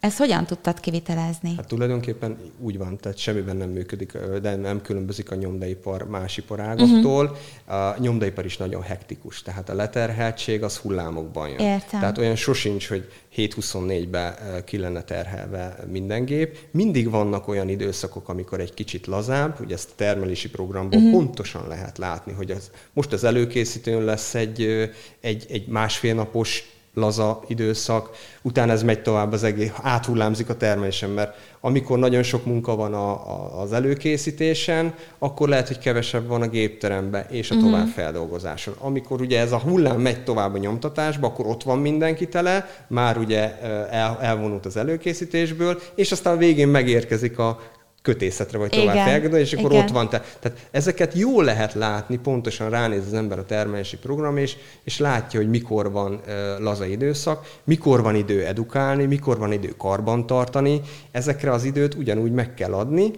[0.00, 1.54] ezt hogyan tudtad kivitelezni?
[1.56, 7.24] Hát tulajdonképpen úgy van, tehát semmiben nem működik, de nem különbözik a nyomdaipar más iparágoktól.
[7.24, 7.90] Uh-huh.
[7.90, 11.58] A nyomdaipar is nagyon hektikus, tehát a leterheltség az hullámokban jön.
[11.58, 12.00] Értem.
[12.00, 16.58] Tehát olyan sosincs, hogy 7-24-ben ki lenne terhelve minden gép.
[16.70, 21.14] Mindig vannak olyan időszakok, amikor egy kicsit lazább, ugye ezt a termelési programból uh-huh.
[21.14, 27.40] pontosan lehet látni, hogy az, most az előkészítőn lesz egy, egy, egy másfél napos laza
[27.46, 28.10] időszak,
[28.42, 32.94] utána ez megy tovább az egész, áthullámzik a termelésen, mert amikor nagyon sok munka van
[32.94, 37.70] a, a, az előkészítésen, akkor lehet, hogy kevesebb van a gépteremben és a uh-huh.
[37.70, 38.74] továbbfeldolgozáson.
[38.78, 43.18] Amikor ugye ez a hullám megy tovább a nyomtatásba, akkor ott van mindenki tele, már
[43.18, 47.58] ugye el, elvonult az előkészítésből, és aztán a végén megérkezik a
[48.06, 49.84] kötészetre, vagy tovább felgedni, és akkor Igen.
[49.84, 50.08] ott van.
[50.08, 54.98] Te, tehát ezeket jól lehet látni, pontosan ránéz az ember a termelési program, és, és
[54.98, 56.22] látja, hogy mikor van uh,
[56.58, 60.80] laza időszak, mikor van idő edukálni, mikor van idő karban tartani.
[61.10, 63.10] Ezekre az időt ugyanúgy meg kell adni,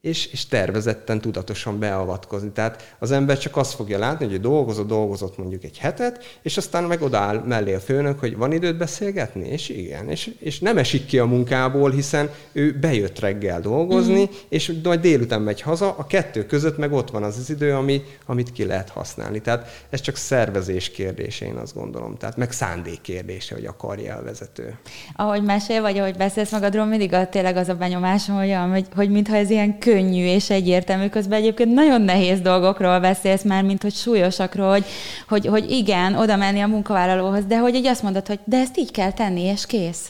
[0.00, 2.50] és, és tervezetten, tudatosan beavatkozni.
[2.50, 6.84] Tehát az ember csak azt fogja látni, hogy dolgozott, dolgozott mondjuk egy hetet, és aztán
[6.84, 9.48] meg odáll mellé a főnök, hogy van időt beszélgetni?
[9.48, 14.32] És igen, és, és nem esik ki a munkából, hiszen ő bejött reggel dolgozni, mm-hmm.
[14.48, 18.02] és majd délután megy haza, a kettő között meg ott van az az idő, ami,
[18.26, 19.40] amit ki lehet használni.
[19.40, 22.16] Tehát ez csak szervezés kérdése, én azt gondolom.
[22.16, 24.78] Tehát meg szándék kérdése, hogy akarja a vezető.
[25.16, 29.10] Ahogy mesél, vagy ahogy beszélsz magadról, mindig a, tényleg az a benyomásom, hogy, hogy, hogy
[29.10, 33.94] mintha ez ilyen könnyű és egyértelmű, közben egyébként nagyon nehéz dolgokról beszélsz már, mint hogy
[33.94, 34.84] súlyosakról, hogy,
[35.28, 38.78] hogy, hogy igen, oda menni a munkavállalóhoz, de hogy így azt mondod, hogy de ezt
[38.78, 40.08] így kell tenni, és kész.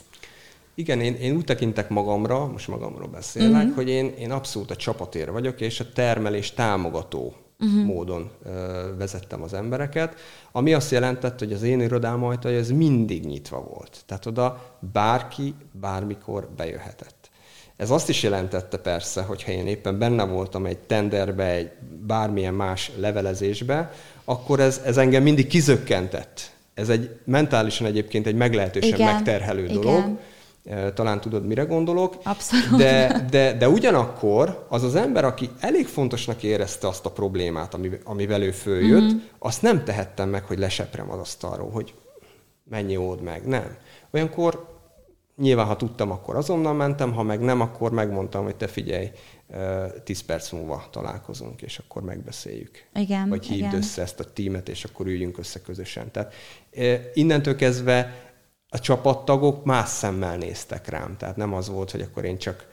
[0.75, 3.75] Igen, én, én úgy tekintek magamra, most magamról beszélek, uh-huh.
[3.75, 7.85] hogy én, én abszolút a csapatér vagyok, és a termelés támogató uh-huh.
[7.85, 8.51] módon ö,
[8.99, 10.15] vezettem az embereket,
[10.53, 14.03] ami azt jelentett, hogy az én irodám ajtaja ez mindig nyitva volt.
[14.07, 17.18] Tehát oda bárki bármikor bejöhetett.
[17.79, 21.71] Ez azt is jelentette persze, hogyha én éppen benne voltam egy tenderbe, egy
[22.07, 23.93] bármilyen más levelezésbe,
[24.25, 26.51] akkor ez, ez engem mindig kizökkentett.
[26.75, 29.81] Ez egy mentálisan egyébként egy meglehetősen igen, megterhelő igen.
[29.81, 30.19] dolog.
[30.95, 32.17] Talán tudod, mire gondolok.
[32.23, 32.77] Abszolút.
[32.77, 38.43] De, de, de ugyanakkor az az ember, aki elég fontosnak érezte azt a problémát, amivel
[38.43, 39.19] ő följött, mm-hmm.
[39.39, 41.95] azt nem tehettem meg, hogy leseprem az asztalról, hogy
[42.71, 43.47] mennyi old meg.
[43.47, 43.77] Nem.
[44.11, 44.78] Olyankor
[45.39, 49.11] Nyilván, ha tudtam, akkor azonnal mentem, ha meg nem, akkor megmondtam, hogy te figyelj,
[50.05, 52.85] 10 perc múlva találkozunk, és akkor megbeszéljük.
[52.95, 53.75] Igen, Vagy hívd igen.
[53.75, 56.11] össze ezt a tímet, és akkor üljünk össze közösen.
[56.11, 56.35] Tehát
[57.15, 58.15] innentől kezdve
[58.69, 61.17] a csapattagok más szemmel néztek rám.
[61.17, 62.67] Tehát nem az volt, hogy akkor én csak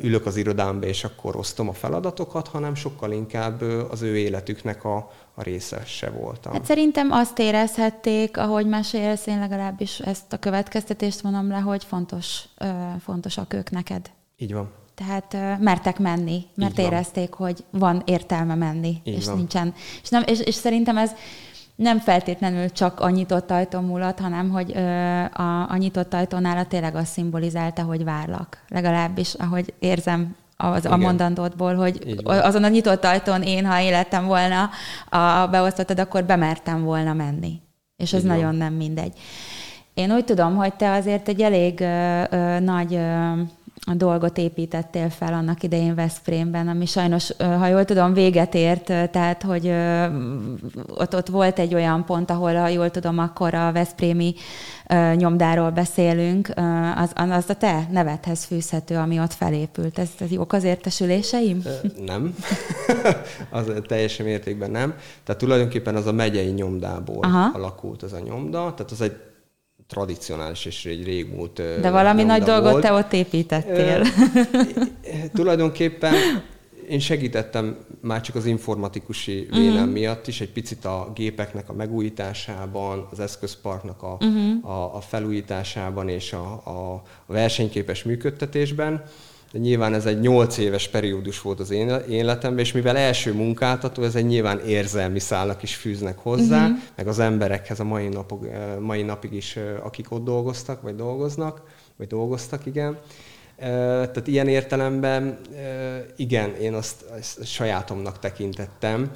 [0.00, 3.60] ülök az irodámba, és akkor osztom a feladatokat, hanem sokkal inkább
[3.90, 6.52] az ő életüknek a, a része se voltam.
[6.52, 12.44] Hát szerintem azt érezhették, ahogy mesélsz, én legalábbis ezt a következtetést vonom le, hogy fontos,
[13.00, 14.10] fontosak ők neked.
[14.36, 14.70] Így van.
[14.94, 19.36] Tehát mertek menni, mert érezték, hogy van értelme menni, Így és van.
[19.36, 19.74] nincsen.
[20.02, 21.10] És, nem, és, és szerintem ez
[21.76, 24.80] nem feltétlenül csak a nyitott ajtó múlott, hanem hogy ö,
[25.32, 28.58] a, a nyitott ajtónál tényleg azt szimbolizálta, hogy várlak.
[28.68, 34.70] Legalábbis, ahogy érzem az, a mondandótból, hogy azon a nyitott ajtón én, ha élettem volna
[35.08, 37.60] a beosztottad, akkor bemertem volna menni.
[37.96, 38.36] És ez Igen.
[38.36, 39.12] nagyon nem mindegy.
[39.94, 43.32] Én úgy tudom, hogy te azért egy elég ö, ö, nagy ö,
[43.88, 49.42] a dolgot építettél fel annak idején Veszprémben, ami sajnos, ha jól tudom, véget ért, tehát
[49.42, 49.72] hogy
[50.88, 54.34] ott, ott volt egy olyan pont, ahol, ha jól tudom, akkor a Veszprémi
[55.14, 56.48] nyomdáról beszélünk,
[56.96, 59.98] az, az a te nevedhez fűzhető, ami ott felépült.
[59.98, 61.62] Ez, ez jók az értesüléseim?
[62.04, 62.34] Nem.
[63.50, 64.94] az teljesen mértékben nem.
[65.24, 67.50] Tehát tulajdonképpen az a megyei nyomdából Aha.
[67.54, 69.16] alakult az a nyomda, tehát az egy
[69.88, 72.82] tradicionális és egy régmúlt De valami nagy dolgot volt.
[72.82, 74.02] te ott építettél.
[75.34, 76.14] tulajdonképpen
[76.88, 79.92] én segítettem már csak az informatikusi vélem uh-huh.
[79.92, 84.70] miatt is, egy picit a gépeknek a megújításában, az eszközparknak a, uh-huh.
[84.70, 86.92] a, a felújításában és a, a,
[87.26, 89.04] a versenyképes működtetésben.
[89.52, 94.02] De nyilván ez egy nyolc éves periódus volt az én életemben, és mivel első munkáltató,
[94.02, 96.78] ez egy nyilván érzelmi szálak is fűznek hozzá, uh-huh.
[96.96, 98.46] meg az emberekhez a mai, napok,
[98.80, 101.62] mai napig is, akik ott dolgoztak, vagy dolgoznak,
[101.96, 102.98] vagy dolgoztak, igen.
[103.56, 105.38] Tehát ilyen értelemben
[106.16, 109.10] igen, én azt, azt sajátomnak tekintettem,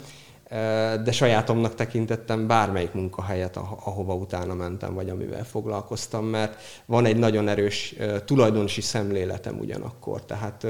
[1.05, 7.49] de sajátomnak tekintettem bármelyik munkahelyet, ahova utána mentem, vagy amivel foglalkoztam, mert van egy nagyon
[7.49, 7.95] erős
[8.25, 10.67] tulajdonosi szemléletem ugyanakkor, tehát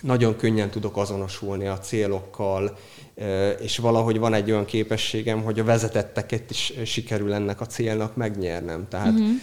[0.00, 2.76] nagyon könnyen tudok azonosulni a célokkal,
[3.60, 8.86] és valahogy van egy olyan képességem, hogy a vezetetteket is sikerül ennek a célnak megnyernem.
[8.88, 9.34] Tehát uh-huh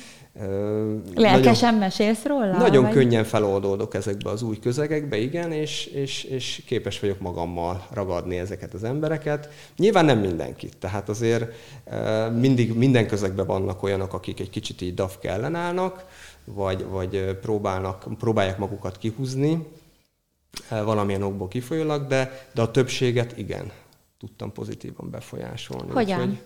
[1.15, 2.57] Lelkesen mesélsz róla?
[2.57, 2.93] Nagyon vagy?
[2.93, 8.73] könnyen feloldódok ezekbe az új közegekbe, igen, és, és, és képes vagyok magammal ragadni ezeket
[8.73, 9.49] az embereket.
[9.77, 11.53] Nyilván nem mindenkit, tehát azért
[12.39, 16.05] mindig minden közegben vannak olyanok, akik egy kicsit így dafk ellenállnak,
[16.45, 19.67] vagy, vagy próbálnak, próbálják magukat kihúzni
[20.69, 23.71] valamilyen okból kifolyólag, de, de a többséget igen,
[24.19, 25.91] tudtam pozitívan befolyásolni.
[25.91, 26.19] Hogyan?
[26.19, 26.39] Úgyhogy,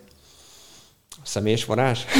[1.22, 2.00] Személyes varázs?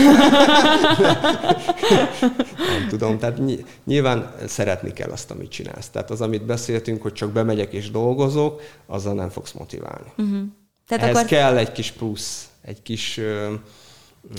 [2.72, 3.40] nem tudom, tehát
[3.84, 5.88] nyilván szeretni kell azt, amit csinálsz.
[5.88, 10.12] Tehát az, amit beszéltünk, hogy csak bemegyek és dolgozok, azzal nem fogsz motiválni.
[10.16, 10.42] Uh-huh.
[10.86, 11.28] Tehát Ehhez akkor...
[11.28, 13.20] kell egy kis plusz, egy kis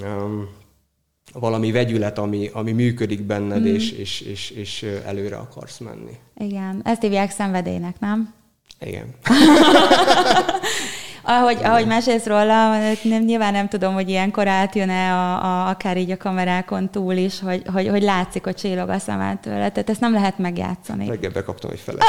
[0.02, 0.50] um,
[1.34, 3.74] valami vegyület, ami, ami működik benned, uh-huh.
[3.76, 6.18] és, és, és, és előre akarsz menni.
[6.38, 8.34] Igen, ezt hívják szenvedélynek, nem?
[8.80, 9.16] Igen.
[11.28, 16.12] ahogy, ahogy mesélsz róla, nem, nyilván nem tudom, hogy ilyenkor átjön-e a, a, akár így
[16.12, 19.70] a kamerákon túl is, hogy, hogy, hogy látszik, hogy csillog a szemed tőle.
[19.70, 21.08] Tehát ezt nem lehet megjátszani.
[21.08, 22.04] Reggel bekaptam egy felet.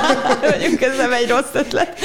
[0.60, 1.98] Mondjuk ez nem egy rossz ötlet.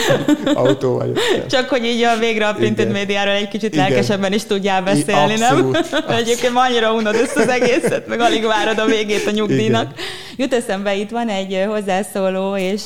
[0.53, 1.19] Autó vagyok.
[1.47, 3.87] Csak hogy így a végre a printed médiáról egy kicsit Igen.
[3.87, 5.81] lelkesebben is tudjál beszélni, I, abszolút, nem?
[5.81, 6.09] Abszolút.
[6.21, 9.91] Egyébként annyira unod ezt az egészet, meg alig várod a végét a nyugdíjnak.
[9.91, 10.05] Igen.
[10.37, 12.81] Jut eszembe, itt van egy hozzászóló, és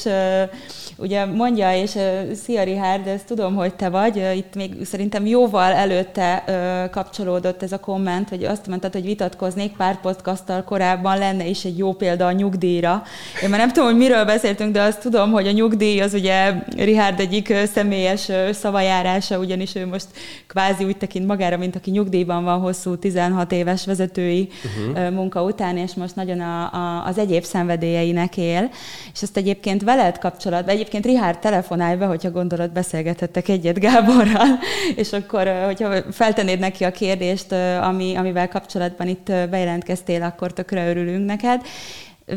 [1.00, 1.98] ugye mondja, és
[2.44, 6.44] szia Richard, ezt tudom, hogy te vagy, itt még szerintem jóval előtte
[6.92, 11.78] kapcsolódott ez a komment, hogy azt mondtad, hogy vitatkoznék pár podcasttal korábban, lenne is egy
[11.78, 13.04] jó példa a nyugdíjra.
[13.44, 16.54] Én már nem tudom, hogy miről beszéltünk, de azt tudom, hogy a nyugdíj az ugye
[16.76, 20.08] Richard egyik személyes szavajárása, ugyanis ő most
[20.48, 24.50] kvázi úgy tekint magára, mint aki nyugdíjban van hosszú 16 éves vezetői
[24.88, 25.10] uh-huh.
[25.12, 28.70] munka után, és most nagyon a, a, az egyéb szenvedélyeinek él.
[29.14, 34.60] És ezt egyébként veled kapcsolatban, egyébként Rihárd telefonálj be, hogyha gondolod, beszélgethettek egyet Gáborral,
[34.96, 41.26] és akkor, hogyha feltennéd neki a kérdést, ami, amivel kapcsolatban itt bejelentkeztél, akkor tökre örülünk
[41.26, 41.62] neked.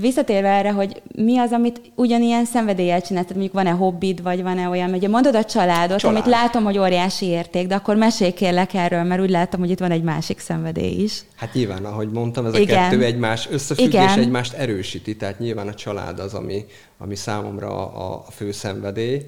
[0.01, 4.68] Visszatérve erre, hogy mi az, amit ugyanilyen szenvedéllyel csinálsz, tehát mondjuk van-e hobbid, vagy van-e
[4.68, 6.16] olyan, hogy mondod a családot, Család.
[6.16, 9.78] amit látom, hogy óriási érték, de akkor mesélj kérlek erről, mert úgy látom, hogy itt
[9.78, 11.22] van egy másik szenvedély is.
[11.36, 12.78] Hát nyilván, ahogy mondtam, ez Igen.
[12.78, 14.18] a kettő egymás összefüggés, Igen.
[14.18, 16.64] egymást erősíti, tehát nyilván a család az, ami,
[16.99, 19.22] ami számomra a, a fő szenvedély.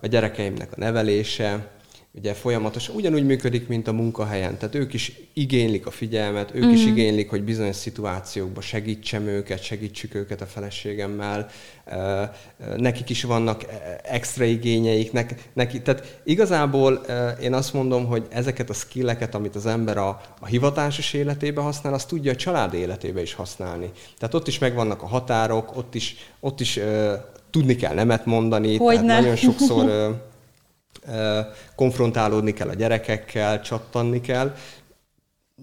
[0.00, 1.66] A gyerekeimnek a nevelése,
[2.18, 4.58] ugye folyamatosan ugyanúgy működik, mint a munkahelyen.
[4.58, 6.70] Tehát ők is igénylik a figyelmet, ők mm.
[6.70, 6.90] is mhm.
[6.90, 11.48] igénylik, hogy bizonyos szituációkban segítsem őket, segítsük őket a feleségemmel.
[12.76, 13.64] Nekik is vannak
[14.02, 15.12] extra igényeik.
[15.52, 16.92] Neki, tehát igazából
[17.42, 21.94] én azt mondom, hogy ezeket a skilleket, amit az ember a, a hivatásos életébe használ,
[21.94, 23.90] azt tudja a család életébe is használni.
[24.18, 26.80] Tehát ott is megvannak a határok, ott is, ott is
[27.50, 28.76] tudni kell nemet mondani.
[28.76, 29.20] Hogy tehát ne.
[29.20, 29.86] nagyon sokszor
[31.74, 34.54] konfrontálódni kell a gyerekekkel, csattanni kell,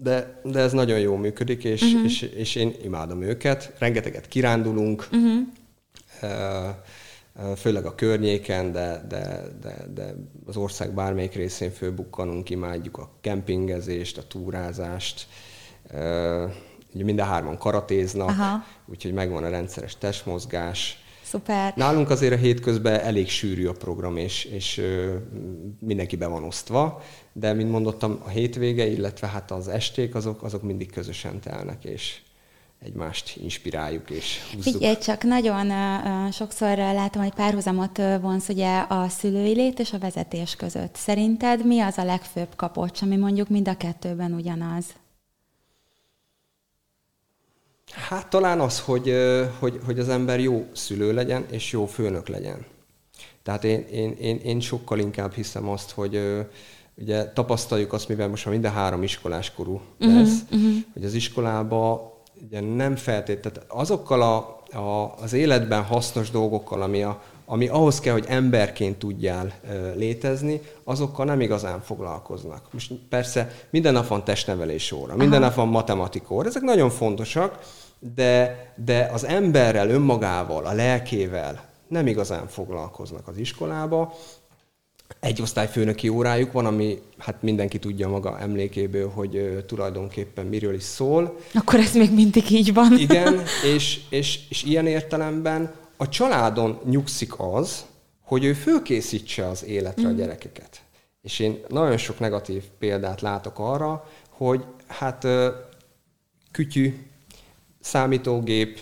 [0.02, 2.04] de, de ez nagyon jól működik, és, uh-huh.
[2.04, 3.72] és, és én imádom őket.
[3.78, 5.46] Rengeteget kirándulunk, uh-huh.
[7.56, 10.14] főleg a környéken, de, de, de, de
[10.46, 15.26] az ország bármelyik részén fölbukkanunk, imádjuk a kempingezést, a túrázást.
[16.94, 18.64] Ugye mind a hárman karatéznak, Aha.
[18.86, 21.72] úgyhogy megvan a rendszeres testmozgás Szuper.
[21.76, 24.82] Nálunk azért a hétközben elég sűrű a program, és, és
[25.78, 27.02] mindenki be van osztva,
[27.32, 32.20] de mint mondottam, a hétvége, illetve hát az esték, azok, azok mindig közösen telnek, és
[32.84, 34.72] egymást inspiráljuk és húzzuk.
[34.72, 39.98] Figyelj, csak nagyon uh, sokszor látom, hogy párhuzamot vonsz ugye a szülői lét és a
[39.98, 40.94] vezetés között.
[40.96, 44.84] Szerinted mi az a legfőbb kapocs, ami mondjuk mind a kettőben ugyanaz?
[47.92, 49.12] Hát talán az, hogy,
[49.58, 52.66] hogy, hogy az ember jó szülő legyen, és jó főnök legyen.
[53.42, 56.20] Tehát én, én, én, én sokkal inkább hiszem azt, hogy
[56.94, 60.78] ugye tapasztaljuk azt, mivel most már mind a három iskolás korú mhm, lesz, uh-huh, uh-huh.
[60.92, 62.14] hogy az iskolába
[62.46, 68.12] ugye nem feltétlenül, azokkal a, a, az életben hasznos dolgokkal, ami a, ami ahhoz kell,
[68.12, 69.52] hogy emberként tudjál
[69.94, 72.72] létezni, azokkal nem igazán foglalkoznak.
[72.72, 75.48] Most persze minden nap van testnevelés óra, minden Aha.
[75.48, 77.58] nap van matematika óra, ezek nagyon fontosak,
[78.14, 84.14] de, de az emberrel, önmagával, a lelkével nem igazán foglalkoznak az iskolába.
[85.20, 90.82] Egy osztályfőnöki órájuk van, ami hát mindenki tudja maga emlékéből, hogy uh, tulajdonképpen miről is
[90.82, 91.36] szól.
[91.54, 92.98] Akkor ez még mindig így van.
[92.98, 93.42] Igen,
[93.74, 97.84] és, és, és ilyen értelemben a családon nyugszik az,
[98.22, 100.10] hogy ő fölkészítse az életre mm.
[100.10, 100.80] a gyerekeket.
[101.22, 105.26] És én nagyon sok negatív példát látok arra, hogy hát
[106.50, 107.06] kütyű,
[107.80, 108.78] számítógép,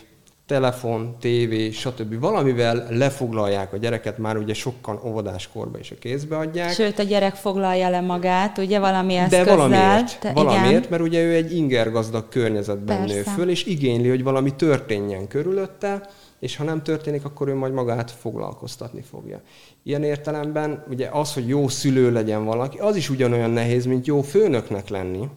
[0.46, 2.20] telefon, tévé, stb.
[2.20, 6.72] Valamivel lefoglalják a gyereket, már ugye sokkal óvodáskorba is a kézbe adják.
[6.72, 9.44] Sőt, a gyerek foglalja le magát, ugye valami eszközzel.
[9.44, 10.86] De valamiért, te, valamiért igen.
[10.90, 13.14] mert ugye ő egy ingergazdag környezetben Persze.
[13.14, 16.08] nő föl, és igényli, hogy valami történjen körülötte,
[16.44, 19.40] és ha nem történik, akkor ő majd magát foglalkoztatni fogja.
[19.82, 24.22] Ilyen értelemben ugye az, hogy jó szülő legyen valaki, az is ugyanolyan nehéz, mint jó
[24.22, 25.28] főnöknek lenni.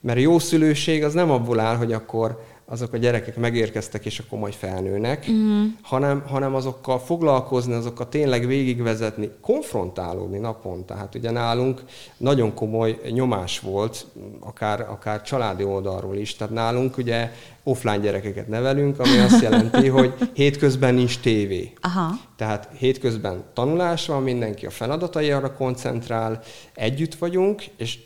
[0.00, 4.38] Mert jó szülőség az nem abból áll, hogy akkor azok a gyerekek megérkeztek, és akkor
[4.38, 5.66] majd felnőnek, uh-huh.
[5.82, 10.94] hanem, hanem azokkal foglalkozni, azokkal tényleg végigvezetni, konfrontálódni naponta.
[10.94, 11.82] Tehát ugye nálunk
[12.16, 14.06] nagyon komoly nyomás volt,
[14.40, 16.36] akár, akár családi oldalról is.
[16.36, 21.72] Tehát nálunk ugye offline gyerekeket nevelünk, ami azt jelenti, hogy hétközben nincs tévé.
[21.80, 22.10] Aha.
[22.36, 26.42] Tehát hétközben tanulás van, mindenki a feladatai arra koncentrál,
[26.74, 27.98] együtt vagyunk, és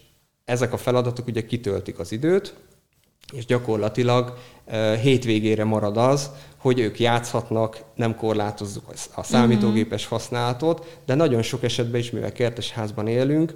[0.45, 2.55] ezek a feladatok ugye kitöltik az időt,
[3.33, 4.39] és gyakorlatilag
[5.03, 12.01] hétvégére marad az, hogy ők játszhatnak, nem korlátozzuk a számítógépes használatot, de nagyon sok esetben
[12.01, 13.55] is, mivel kertesházban élünk,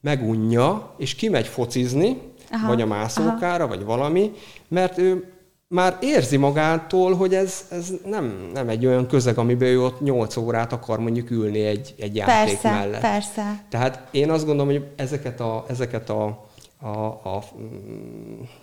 [0.00, 2.18] megunja, és kimegy focizni,
[2.50, 3.76] aha, vagy a mászókára, aha.
[3.76, 4.32] vagy valami,
[4.68, 5.30] mert ő
[5.68, 10.36] már érzi magától, hogy ez, ez nem, nem egy olyan közeg, amiben ő ott 8
[10.36, 13.00] órát akar mondjuk ülni egy, egy játék persze, mellett.
[13.00, 16.45] Persze, Tehát én azt gondolom, hogy ezeket a, ezeket a
[16.80, 17.42] a, a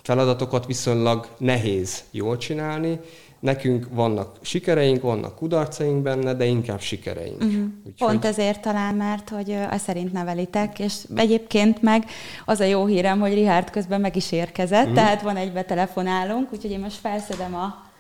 [0.02, 3.00] feladatokat viszonylag nehéz jól csinálni.
[3.40, 7.44] Nekünk vannak sikereink, vannak kudarcaink benne, de inkább sikereink.
[7.44, 7.64] Uh-huh.
[7.86, 7.94] Úgyhogy...
[7.98, 12.06] Pont ezért talán, mert hogy a szerint nevelitek, és egyébként meg
[12.46, 14.96] az a jó hírem, hogy Rihárd közben meg is érkezett, uh-huh.
[14.96, 17.92] tehát van egy betelefonálunk, úgyhogy én most felszedem a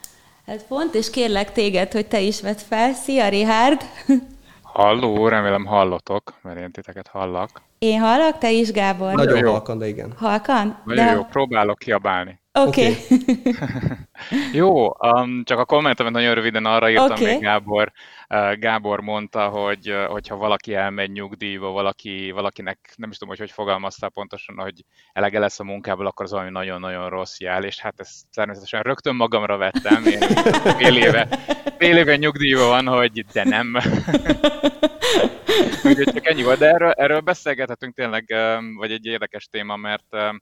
[0.45, 2.93] headphone és kérlek téged, hogy te is vedd fel.
[2.93, 3.81] Szia, Rihárd!
[4.73, 7.49] Halló, remélem hallotok, mert én titeket hallak.
[7.77, 9.13] Én hallok, te is, Gábor?
[9.13, 9.51] Nagyon jó.
[9.51, 10.13] halkan, de igen.
[10.17, 10.81] Halkan?
[10.85, 11.11] Nagyon de...
[11.11, 12.39] jó, próbálok kiabálni.
[12.59, 12.89] Oké.
[12.89, 12.95] Okay.
[14.31, 14.51] Okay.
[14.53, 17.25] jó, um, csak a kommentemet nagyon röviden arra írtam okay.
[17.25, 17.91] még Gábor.
[18.29, 23.43] Uh, Gábor mondta, hogy uh, hogyha valaki elmegy nyugdíjba, valaki, valakinek, nem is tudom, hogy
[23.43, 27.79] hogy fogalmaztál pontosan, hogy elege lesz a munkából, akkor az valami nagyon-nagyon rossz jel, és
[27.79, 30.05] hát ezt természetesen rögtön magamra vettem.
[30.05, 30.19] Én
[30.77, 31.27] fél éve,
[31.77, 33.75] fél éve nyugdíjban van, hogy de nem.
[35.83, 40.05] Úgyhogy csak ennyi volt, de erről, erről beszélgethetünk tényleg, um, vagy egy érdekes téma, mert
[40.11, 40.41] um,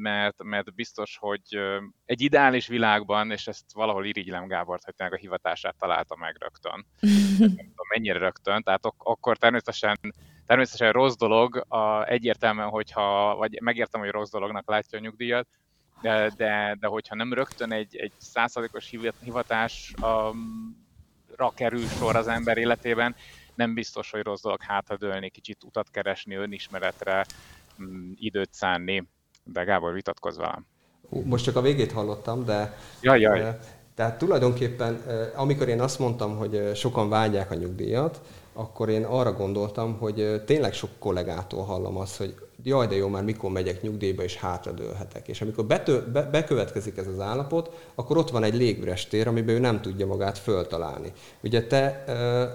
[0.00, 1.58] mert, mert biztos, hogy
[2.04, 6.86] egy ideális világban, és ezt valahol irigylem Gábort, hogy a hivatását találta meg rögtön.
[7.38, 9.98] nem tudom, mennyire rögtön, tehát ak- akkor természetesen,
[10.46, 15.48] természetesen rossz dolog, a, egyértelműen, hogyha, vagy megértem, hogy rossz dolognak látja a nyugdíjat,
[16.00, 20.32] de, de, de hogyha nem rögtön egy, egy százszázalékos hivatásra
[21.54, 23.14] kerül sor az ember életében,
[23.54, 27.26] nem biztos, hogy rossz dolog hátradőlni, kicsit utat keresni, önismeretre,
[28.14, 29.08] időt szánni
[29.44, 30.66] de Gábor vitatkoz velem.
[31.24, 32.76] Most csak a végét hallottam, de...
[33.00, 33.56] Jaj, jaj.
[33.94, 35.02] Tehát tulajdonképpen,
[35.34, 38.20] amikor én azt mondtam, hogy sokan vágyják a nyugdíjat,
[38.52, 43.24] akkor én arra gondoltam, hogy tényleg sok kollégától hallom azt, hogy jaj, de jó, már
[43.24, 45.28] mikor megyek nyugdíjba, és hátradőlhetek.
[45.28, 49.54] És amikor betö, be, bekövetkezik ez az állapot, akkor ott van egy légüres tér, amiben
[49.54, 51.12] ő nem tudja magát föltalálni.
[51.42, 52.50] Ugye te, eh,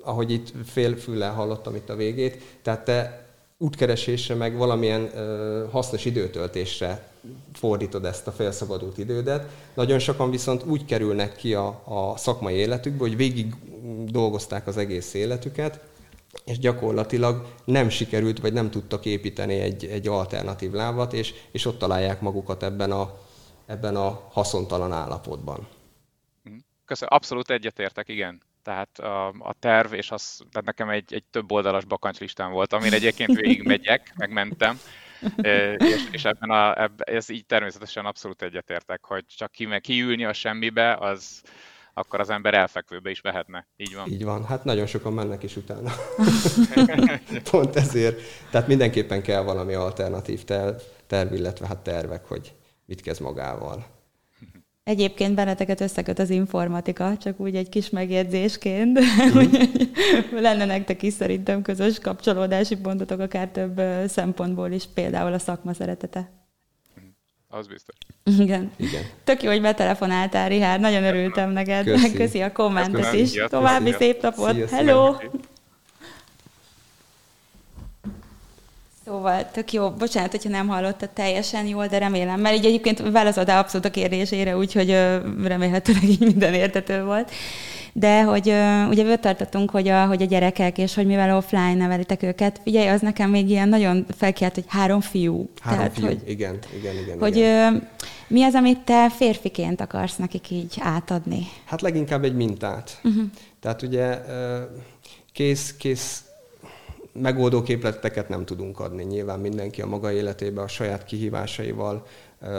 [0.00, 3.27] ahogy itt félfüllel hallottam itt a végét, tehát te
[3.58, 7.10] útkeresésre, meg valamilyen ö, hasznos időtöltésre
[7.52, 9.50] fordítod ezt a felszabadult idődet.
[9.74, 13.54] Nagyon sokan viszont úgy kerülnek ki a, a szakmai életükbe, hogy végig
[14.04, 15.80] dolgozták az egész életüket,
[16.44, 21.78] és gyakorlatilag nem sikerült, vagy nem tudtak építeni egy, egy alternatív lábat, és, és ott
[21.78, 23.18] találják magukat ebben a,
[23.66, 25.68] ebben a haszontalan állapotban.
[26.84, 31.52] Köszönöm, abszolút egyetértek, igen tehát a, a terv, és az, tehát nekem egy, egy több
[31.52, 34.78] oldalas bakancslistám volt, amin egyébként végigmegyek, megmentem,
[35.76, 40.32] és, és ebben a, ebb, ez így természetesen abszolút egyetértek, hogy csak ki, kiülni a
[40.32, 41.42] semmibe, az
[41.94, 43.66] akkor az ember elfekvőbe is vehetne.
[43.76, 44.08] Így van.
[44.08, 44.46] Így van.
[44.46, 45.90] Hát nagyon sokan mennek is utána.
[47.50, 48.20] Pont ezért.
[48.50, 50.44] Tehát mindenképpen kell valami alternatív
[51.06, 52.54] terv, illetve hát tervek, hogy
[52.84, 53.97] mit kezd magával.
[54.88, 60.40] Egyébként benneteket összeköt az informatika, csak úgy egy kis megjegyzésként, mm.
[60.40, 66.30] lenne nektek is szerintem közös kapcsolódási pontotok, akár több szempontból is, például a szakma szeretete.
[67.48, 67.96] Az biztos.
[68.38, 68.70] Igen.
[68.76, 69.02] Igen.
[69.24, 71.84] Tök jó, hogy betelefonáltál, Rihár, nagyon örültem neked.
[71.84, 73.32] Köszi, Köszi a kommentet is.
[73.48, 74.54] További szép napot.
[74.54, 75.14] Szia, Hello!
[75.18, 75.30] Szia.
[79.08, 83.58] Szóval tök jó, bocsánat, hogyha nem hallottad teljesen jól, de remélem, mert így egyébként válaszoltál
[83.58, 84.90] abszolút a kérdésére, úgyhogy
[85.44, 87.30] remélhetőleg így minden értető volt.
[87.92, 88.54] De hogy
[88.88, 93.00] ugye tartottunk, hogy a, hogy a gyerekek, és hogy mivel offline nevelitek őket, figyelj, az
[93.00, 95.50] nekem még ilyen nagyon felkiált, hogy három fiú.
[95.60, 97.18] Három Tehát, fiú, hogy, igen, igen, igen.
[97.18, 97.88] Hogy igen.
[98.26, 101.46] mi az, amit te férfiként akarsz nekik így átadni?
[101.64, 103.00] Hát leginkább egy mintát.
[103.04, 103.24] Uh-huh.
[103.60, 104.18] Tehát ugye
[105.32, 106.22] kész, kész
[107.20, 109.04] megoldó képleteket nem tudunk adni.
[109.04, 112.06] Nyilván mindenki a maga életében a saját kihívásaival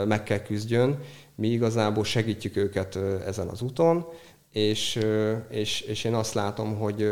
[0.08, 1.00] meg kell küzdjön.
[1.36, 4.06] Mi igazából segítjük őket ezen az úton,
[4.52, 5.00] és,
[5.50, 7.12] és, és én azt látom, hogy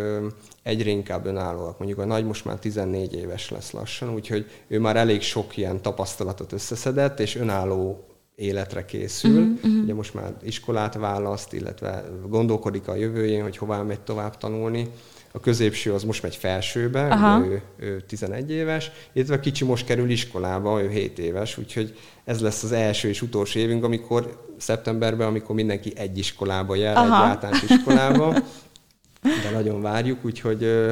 [0.63, 1.77] egyre inkább önállóak.
[1.77, 5.81] Mondjuk a nagy most már 14 éves lesz lassan, úgyhogy ő már elég sok ilyen
[5.81, 9.41] tapasztalatot összeszedett, és önálló életre készül.
[9.41, 14.89] Uh-huh, Ugye most már iskolát választ, illetve gondolkodik a jövőjén, hogy hová megy tovább tanulni
[15.37, 20.09] a középső az most megy felsőbe, ő, ő 11 éves, illetve a kicsi most kerül
[20.09, 25.55] iskolába, ő 7 éves, úgyhogy ez lesz az első és utolsó évünk, amikor szeptemberben, amikor
[25.55, 27.05] mindenki egy iskolába jár, Aha.
[27.05, 28.33] egy általános iskolába,
[29.43, 30.87] de nagyon várjuk, úgyhogy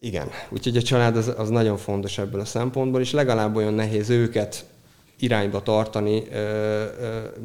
[0.00, 4.10] igen, úgyhogy a család az, az nagyon fontos ebből a szempontból, és legalább olyan nehéz
[4.10, 4.64] őket
[5.18, 6.22] irányba tartani,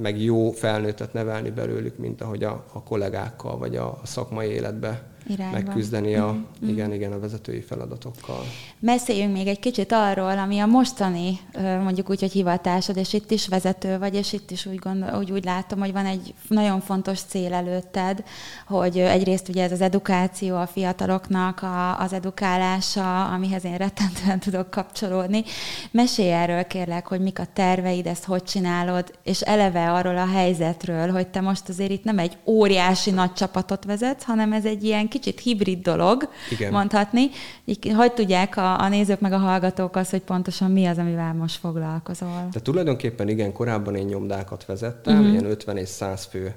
[0.01, 5.57] meg jó felnőttet nevelni belőlük, mint ahogy a, a kollégákkal, vagy a szakmai életbe irányba.
[5.57, 6.73] megküzdeni a, mm-hmm.
[6.73, 8.43] igen, igen, a vezetői feladatokkal.
[8.80, 11.39] Beszéljünk még egy kicsit arról, ami a mostani,
[11.84, 15.32] mondjuk úgy, hogy hivatásod, és itt is vezető vagy, és itt is úgy, gondol, úgy,
[15.32, 18.23] úgy látom, hogy van egy nagyon fontos cél előtted,
[18.67, 24.69] hogy egyrészt ugye ez az edukáció a fiataloknak, a, az edukálása, amihez én rettentően tudok
[24.69, 25.43] kapcsolódni.
[25.91, 31.11] Mesélj erről kérlek, hogy mik a terveid, ezt hogy csinálod, és eleve arról a helyzetről,
[31.11, 35.07] hogy te most azért itt nem egy óriási nagy csapatot vezetsz, hanem ez egy ilyen
[35.20, 36.72] kicsit hibrid dolog, Igen.
[36.72, 37.30] mondhatni.
[37.65, 41.34] Így, hogy tudják a, a nézők meg a hallgatók azt, hogy pontosan mi az, amivel
[41.34, 42.47] most foglalkozol?
[42.51, 45.32] De tulajdonképpen igen, korábban én nyomdákat vezettem, uh-huh.
[45.32, 46.55] ilyen 50 és 100 fő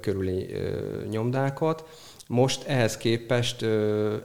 [0.00, 0.46] körüli
[1.10, 1.84] nyomdákat.
[2.26, 3.62] Most ehhez képest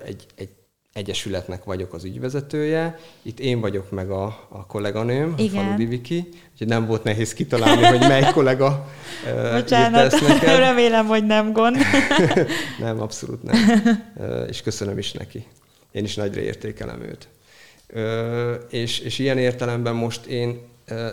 [0.06, 0.50] egy, egy
[0.94, 3.00] egyesületnek vagyok az ügyvezetője.
[3.22, 5.58] Itt én vagyok meg a, a kolléganőm, Igen.
[5.58, 6.30] a Faludi Viki,
[6.60, 8.88] úgyhogy nem volt nehéz kitalálni, hogy mely kollega
[9.54, 11.78] Bocsánat, remélem, hogy nem gond.
[12.80, 13.56] nem, abszolút nem.
[14.48, 15.46] És köszönöm is neki.
[15.92, 17.28] Én is nagyra értékelem őt.
[18.70, 20.62] És, és ilyen értelemben most én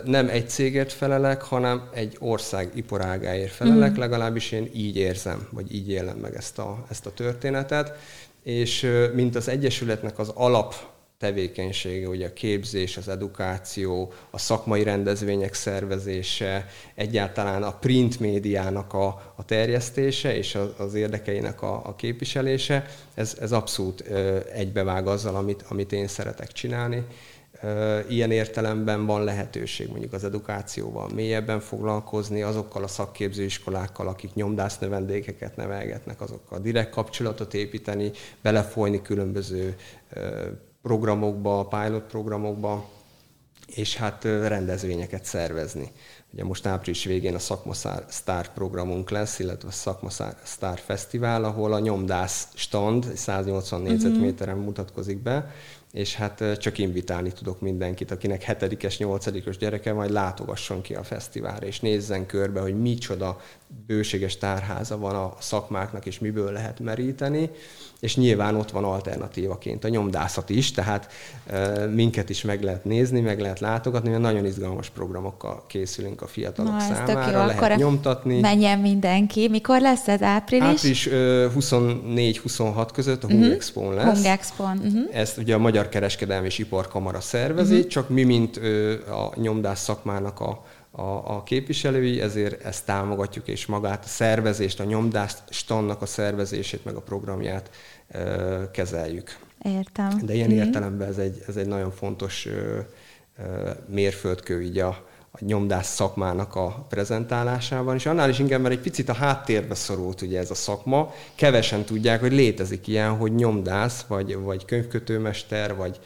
[0.05, 3.99] nem egy cégért felelek, hanem egy ország iparágáért felelek, mm.
[3.99, 7.99] legalábbis én így érzem, vagy így élem meg ezt a, ezt a történetet
[8.47, 10.75] és mint az Egyesületnek az alap
[11.19, 19.33] tevékenysége, ugye a képzés, az edukáció, a szakmai rendezvények szervezése, egyáltalán a print médiának a,
[19.37, 24.01] a terjesztése és az, az érdekeinek a, a képviselése, ez, ez abszolút
[24.53, 27.05] egybevág azzal, amit, amit én szeretek csinálni.
[28.09, 35.57] Ilyen értelemben van lehetőség mondjuk az edukációval mélyebben foglalkozni, azokkal a szakképzőiskolákkal, akik nyomdász növendékeket
[35.57, 38.11] nevelgetnek, azokkal direkt kapcsolatot építeni,
[38.43, 39.77] belefolyni különböző
[40.87, 42.89] programokba, pilot programokba,
[43.67, 45.91] és hát rendezvényeket szervezni.
[46.33, 47.73] Ugye most április végén a Szakma
[48.09, 50.09] Star programunk lesz, illetve a Szakma
[50.45, 53.95] Star Fesztivál, ahol a nyomdász stand 180 uh-huh.
[53.95, 55.51] négyzetméteren mutatkozik be,
[55.93, 61.67] és hát csak invitálni tudok mindenkit, akinek hetedikes, nyolcadikos gyereke, majd látogasson ki a fesztiválra,
[61.67, 63.41] és nézzen körbe, hogy micsoda
[63.87, 67.51] bőséges tárháza van a szakmáknak, és miből lehet meríteni,
[68.01, 71.13] és nyilván ott van alternatívaként a nyomdászat is, tehát
[71.95, 76.73] minket is meg lehet nézni, meg lehet látogatni, mert nagyon izgalmas programokkal készülünk a fiatalok
[76.73, 78.41] Na, számára, jó, lehet akkor nyomtatni.
[78.41, 79.49] Menjen mindenki.
[79.49, 80.23] Mikor lesz ez?
[80.23, 80.67] Április?
[80.67, 83.95] Április 24-26 között a Hung uh-huh.
[83.95, 84.15] Lesz.
[84.15, 84.63] Hung Expo.
[84.63, 85.09] Uh-huh.
[85.13, 87.89] Ezt ugye a Magyar Kereskedelmi és Iparkamara szervezi, uh-huh.
[87.89, 88.57] csak mi, mint
[89.09, 90.63] a nyomdász szakmának a
[90.97, 96.85] a, a képviselői, ezért ezt támogatjuk, és magát a szervezést, a nyomdást, standnak a szervezését,
[96.85, 97.71] meg a programját
[98.11, 99.39] ö, kezeljük.
[99.63, 100.21] Értem.
[100.23, 100.57] De ilyen mm.
[100.57, 102.79] értelemben ez egy, ez egy nagyon fontos ö,
[103.39, 104.89] ö, mérföldkő így a,
[105.31, 110.23] a nyomdás szakmának a prezentálásában, és annál is inkább, mert egy picit a háttérbe szorult
[110.23, 111.15] ugye ez a szakma.
[111.35, 116.01] Kevesen tudják, hogy létezik ilyen, hogy nyomdász, vagy, vagy könyvkötőmester, vagy,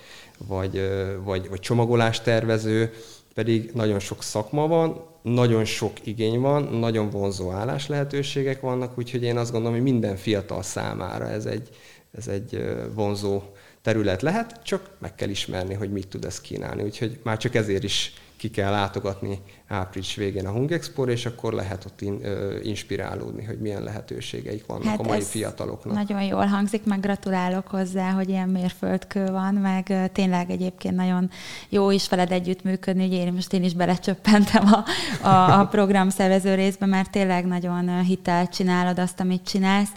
[0.46, 0.90] vagy,
[1.24, 2.92] vagy, vagy csomagolástervező,
[3.34, 9.22] pedig nagyon sok szakma van, nagyon sok igény van, nagyon vonzó állás lehetőségek vannak, úgyhogy
[9.22, 11.68] én azt gondolom, hogy minden fiatal számára ez egy,
[12.12, 12.64] ez egy
[12.94, 13.42] vonzó
[13.82, 16.82] terület lehet, csak meg kell ismerni, hogy mit tud ez kínálni.
[16.82, 19.38] Úgyhogy már csak ezért is ki kell látogatni
[19.68, 24.84] április végén a Hungexpo, és akkor lehet ott in, ö, inspirálódni, hogy milyen lehetőségeik vannak
[24.84, 25.94] hát a mai fiataloknak.
[25.94, 31.30] Nagyon jól hangzik, meg gratulálok hozzá, hogy ilyen mérföldkő van, meg tényleg egyébként nagyon
[31.68, 34.84] jó is veled együttműködni, ugye én most én is belecsöppentem a,
[35.28, 39.92] a, a program szervező részbe, mert tényleg nagyon hitelt csinálod azt, amit csinálsz.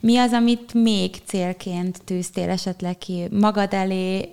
[0.00, 4.30] Mi az, amit még célként tűztél esetleg ki magad elé,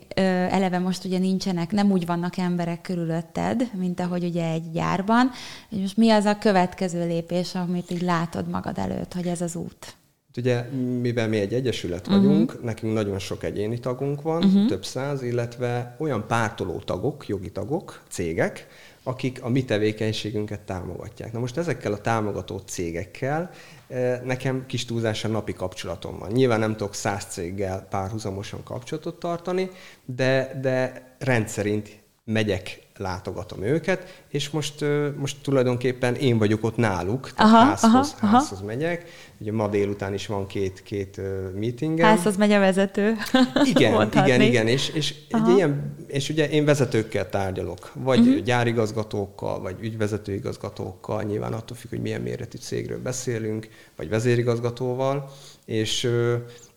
[0.50, 5.32] eleve most ugye nincsenek, nem úgy vannak emberek körülötted, mint ahogy ugye egy gyárban.
[5.70, 9.56] És most mi az a következő lépés, amit így látod magad előtt, hogy ez az
[9.56, 9.96] út?
[10.38, 10.62] Ugye,
[11.02, 12.66] mivel mi egy egyesület vagyunk, uh-huh.
[12.66, 14.68] nekünk nagyon sok egyéni tagunk van, uh-huh.
[14.68, 18.68] több száz, illetve olyan pártoló tagok, jogi tagok, cégek,
[19.04, 21.34] akik a mi tevékenységünket támogatják.
[21.34, 23.50] Na most ezekkel a támogató cégekkel
[23.88, 26.32] eh, nekem kis túlzással napi kapcsolatom van.
[26.32, 29.70] Nyilván nem tudok száz céggel párhuzamosan kapcsolatot tartani,
[30.06, 34.86] de, de rendszerint megyek látogatom őket, és most,
[35.18, 38.68] most tulajdonképpen én vagyok ott náluk, tehát aha, házhoz, aha, házhoz aha.
[38.68, 39.06] megyek.
[39.38, 41.22] Ugye ma délután is van két, két
[41.60, 42.08] meetingem.
[42.08, 43.16] Házhoz megy a vezető.
[43.74, 48.44] Igen, igen, igen, és, és, egy ilyen, és ugye én vezetőkkel tárgyalok, vagy uh-huh.
[48.44, 55.32] gyárigazgatókkal, vagy ügyvezetőigazgatókkal, nyilván attól függ, hogy milyen méretű cégről beszélünk, vagy vezérigazgatóval,
[55.66, 56.10] és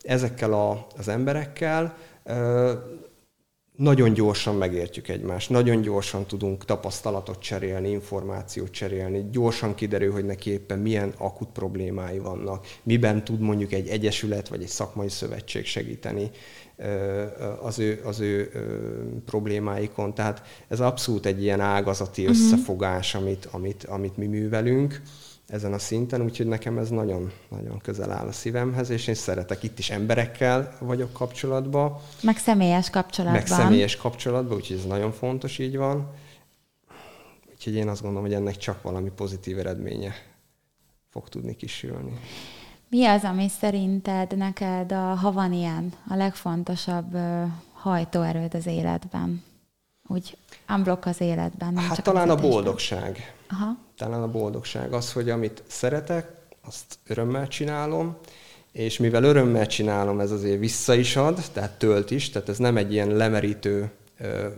[0.02, 1.96] ezekkel a, az emberekkel
[3.76, 10.50] nagyon gyorsan megértjük egymást, nagyon gyorsan tudunk tapasztalatot cserélni, információt cserélni, gyorsan kiderül, hogy neki
[10.50, 16.30] éppen milyen akut problémái vannak, miben tud mondjuk egy egyesület vagy egy szakmai szövetség segíteni
[17.62, 18.50] az ő, az ő
[19.24, 20.14] problémáikon.
[20.14, 22.36] Tehát ez abszolút egy ilyen ágazati uh-huh.
[22.36, 25.02] összefogás, amit, amit, amit mi művelünk
[25.46, 29.78] ezen a szinten, úgyhogy nekem ez nagyon-nagyon közel áll a szívemhez, és én szeretek itt
[29.78, 31.96] is emberekkel vagyok kapcsolatban.
[32.22, 33.38] Meg személyes kapcsolatban.
[33.38, 36.10] Meg személyes kapcsolatban, úgyhogy ez nagyon fontos, így van.
[37.50, 40.14] Úgyhogy én azt gondolom, hogy ennek csak valami pozitív eredménye
[41.10, 42.20] fog tudni kisülni.
[42.88, 47.16] Mi az, ami szerinted neked, a, ha van ilyen, a legfontosabb
[47.72, 49.42] hajtóerőd az életben?
[50.06, 50.36] Úgy
[50.68, 51.72] unblock az életben.
[51.72, 53.34] Nem hát csak talán a boldogság.
[53.48, 53.76] Aha.
[53.96, 56.28] Talán a boldogság az, hogy amit szeretek,
[56.66, 58.16] azt örömmel csinálom,
[58.72, 62.76] és mivel örömmel csinálom, ez azért vissza is ad, tehát tölt is, tehát ez nem
[62.76, 63.90] egy ilyen lemerítő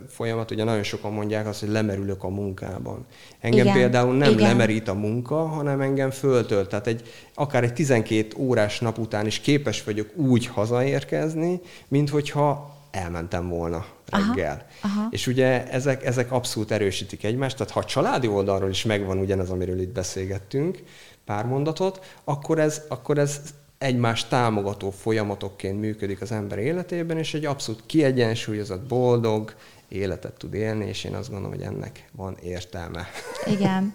[0.07, 0.51] folyamat.
[0.51, 3.05] Ugye nagyon sokan mondják azt, hogy lemerülök a munkában.
[3.39, 3.73] Engem Igen.
[3.73, 4.47] például nem Igen.
[4.47, 6.69] lemerít a munka, hanem engem föltölt.
[6.69, 7.01] Tehát egy,
[7.33, 13.85] akár egy 12 órás nap után is képes vagyok úgy hazaérkezni, mint hogyha elmentem volna
[14.09, 14.65] reggel.
[14.81, 15.07] Aha, aha.
[15.09, 19.49] És ugye ezek, ezek abszolút erősítik egymást, tehát ha a családi oldalról is megvan ugyanaz,
[19.49, 20.83] amiről itt beszélgettünk,
[21.25, 23.41] pár mondatot, akkor ez, akkor ez
[23.77, 29.55] egymás támogató folyamatokként működik az ember életében, és egy abszolút kiegyensúlyozott, boldog,
[29.89, 33.07] életet tud élni, és én azt gondolom, hogy ennek van értelme.
[33.45, 33.91] Igen.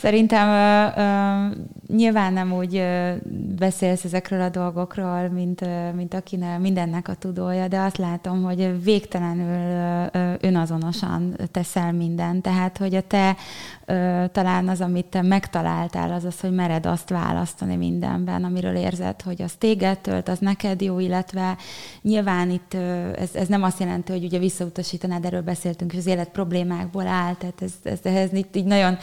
[0.00, 3.12] Szerintem ö, ö, nyilván nem úgy ö,
[3.58, 8.84] beszélsz ezekről a dolgokról, mint, ö, mint akinek mindennek a tudója, de azt látom, hogy
[8.84, 12.42] végtelenül ö, önazonosan teszel mindent.
[12.42, 13.36] Tehát, hogy a te
[13.84, 19.22] ö, talán az, amit te megtaláltál, az az, hogy mered azt választani mindenben, amiről érzed,
[19.22, 21.56] hogy az téged tölt, az neked jó, illetve
[22.02, 26.06] nyilván itt ö, ez, ez nem azt jelenti, hogy ugye visszautasítanád erről beszéltünk, és az
[26.06, 28.98] élet problémákból áll, tehát ez, ez, ez itt így nagyon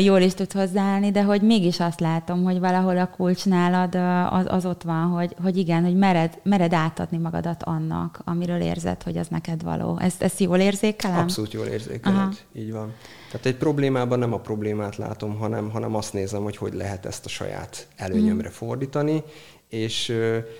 [0.00, 3.94] jól is tud hozzáállni, de hogy mégis azt látom, hogy valahol a kulcs nálad
[4.30, 9.02] az, az ott van, hogy, hogy igen, hogy mered, mered átadni magadat annak, amiről érzed,
[9.02, 9.98] hogy az neked való.
[10.00, 11.18] Ezt, ezt jól érzékelem?
[11.18, 12.32] Abszolút jól érzékeled, Aha.
[12.52, 12.92] így van.
[13.30, 17.24] Tehát egy problémában nem a problémát látom, hanem, hanem azt nézem, hogy hogy lehet ezt
[17.24, 18.52] a saját előnyömre mm.
[18.52, 19.22] fordítani,
[19.68, 20.16] és,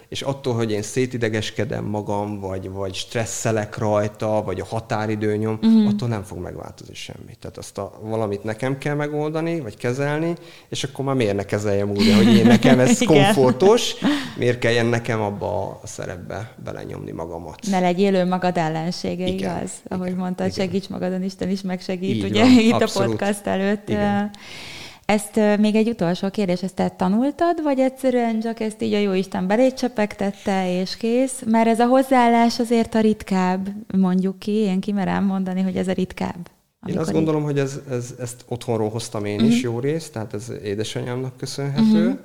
[0.09, 5.89] és attól, hogy én szétidegeskedem magam, vagy, vagy stresszelek rajta, vagy a határidő nyom, uh-huh.
[5.89, 7.37] attól nem fog megváltozni semmi.
[7.41, 10.35] Tehát azt a, valamit nekem kell megoldani, vagy kezelni,
[10.69, 13.95] és akkor már miért ne kezeljem úgy, hogy én nekem ez komfortos,
[14.37, 17.59] miért kelljen nekem abba a szerepbe belenyomni magamat.
[17.71, 19.71] Ne legyél ő magad ellensége, igen, igaz?
[19.89, 20.67] Ahogy igen, mondtad, igen.
[20.67, 23.09] segíts magadon, Isten is megsegít, Így ugye, van, itt abszolút.
[23.09, 23.89] a podcast előtt.
[23.89, 24.31] Igen.
[25.09, 29.47] Ezt még egy utolsó kérdés, ezt te tanultad, vagy egyszerűen csak ezt így a Jóisten
[29.47, 31.43] belé csepegtette, és kész?
[31.47, 35.93] Mert ez a hozzáállás azért a ritkább, mondjuk ki, én kimerem mondani, hogy ez a
[35.93, 36.51] ritkább.
[36.87, 37.47] Én azt gondolom, így...
[37.47, 39.51] hogy ez, ez, ezt otthonról hoztam én uh-huh.
[39.51, 39.73] is mhm.
[39.73, 42.21] jó részt, tehát ez édesanyámnak köszönhető,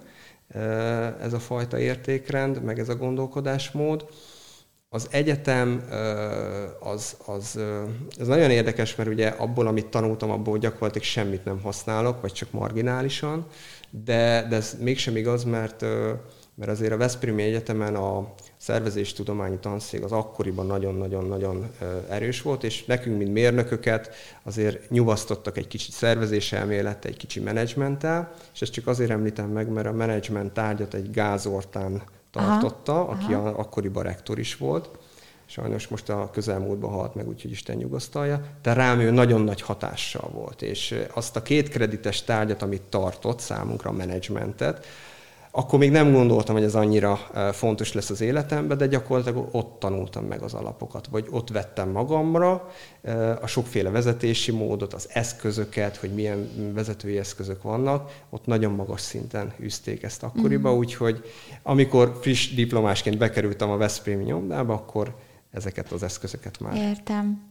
[0.53, 1.23] uh-huh.
[1.23, 4.05] ez a fajta értékrend, meg ez a gondolkodásmód.
[4.94, 5.84] Az egyetem
[6.80, 7.60] az, az,
[8.20, 12.52] az nagyon érdekes, mert ugye abból, amit tanultam, abból gyakorlatilag semmit nem használok, vagy csak
[12.52, 13.46] marginálisan,
[13.89, 15.82] de, de ez mégsem igaz, mert,
[16.56, 21.72] mert azért a Veszprémi Egyetemen a szervezéstudományi tanszék az akkoriban nagyon-nagyon-nagyon
[22.10, 28.62] erős volt, és nekünk, mint mérnököket azért nyugasztottak egy kicsit szervezéselmélettel, egy kicsi menedzsmenttel, és
[28.62, 32.02] ezt csak azért említem meg, mert a menedzsment tárgyat egy gázortán
[32.34, 33.47] tartotta, aha, aki aha.
[33.47, 34.89] A, akkoriban rektor is volt.
[35.45, 38.41] Sajnos most a közelmúltban halt meg, úgyhogy Isten nyugasztalja.
[38.61, 43.39] De rám ő nagyon nagy hatással volt, és azt a két kredites tárgyat, amit tartott
[43.39, 44.86] számunkra, a menedzsmentet,
[45.56, 47.16] akkor még nem gondoltam, hogy ez annyira
[47.51, 52.70] fontos lesz az életemben, de gyakorlatilag ott tanultam meg az alapokat, vagy ott vettem magamra
[53.41, 59.54] a sokféle vezetési módot, az eszközöket, hogy milyen vezetői eszközök vannak, ott nagyon magas szinten
[59.60, 60.78] üzték ezt akkoriba, mm.
[60.78, 61.24] úgyhogy
[61.64, 65.16] amikor friss diplomásként bekerültem a Veszprémi nyomdába, akkor
[65.51, 67.41] ezeket az eszközöket már Értem.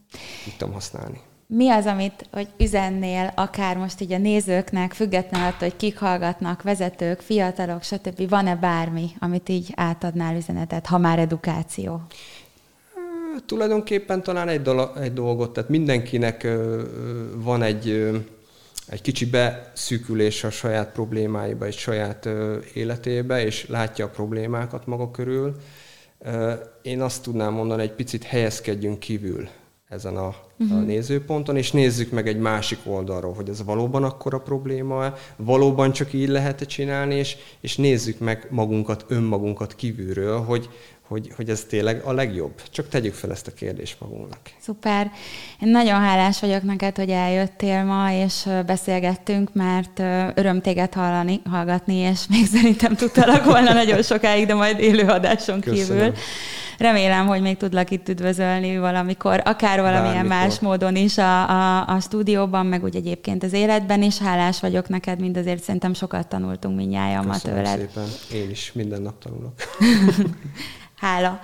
[0.43, 1.19] tudtam használni
[1.55, 6.61] mi az, amit hogy üzennél, akár most így a nézőknek, függetlenül attól, hogy kik hallgatnak,
[6.61, 8.29] vezetők, fiatalok, stb.
[8.29, 12.01] Van-e bármi, amit így átadnál üzenetet, ha már edukáció?
[13.45, 16.47] Tulajdonképpen talán egy, dolog, egy dolgot, tehát mindenkinek
[17.35, 18.11] van egy,
[18.87, 22.29] egy kicsi beszűkülés a saját problémáiba, egy saját
[22.73, 25.55] életébe, és látja a problémákat maga körül.
[26.81, 29.47] Én azt tudnám mondani, egy picit helyezkedjünk kívül
[29.93, 30.77] ezen a uh-huh.
[30.77, 30.87] a mhm.
[30.87, 36.27] nézőponton, és nézzük meg egy másik oldalról, hogy ez valóban akkora probléma, valóban csak így
[36.27, 40.69] lehet csinálni, és, és nézzük meg magunkat, önmagunkat kívülről, hogy,
[41.07, 42.61] hogy, hogy ez tényleg a legjobb.
[42.71, 44.39] Csak tegyük fel ezt a kérdést magunknak.
[44.59, 45.11] Szuper.
[45.61, 49.99] Én nagyon hálás vagyok neked, hogy eljöttél ma, és beszélgettünk, mert
[50.37, 55.77] öröm téged hallani, hallgatni, és még szerintem tudtalak volna nagyon sokáig, de majd élőadáson kívül.
[55.79, 56.13] Köszönöm.
[56.77, 60.37] Remélem, hogy még tudlak itt üdvözölni valamikor, akár valamilyen Bármikor.
[60.37, 64.17] más módon is a, a, a stúdióban, meg úgy egyébként az életben is.
[64.17, 67.77] Hálás vagyok neked, mindazért szerintem sokat tanultunk mindnyájan ma tőled.
[67.77, 68.07] szépen.
[68.33, 69.53] Én is minden nap tanulok.
[71.03, 71.39] Hála.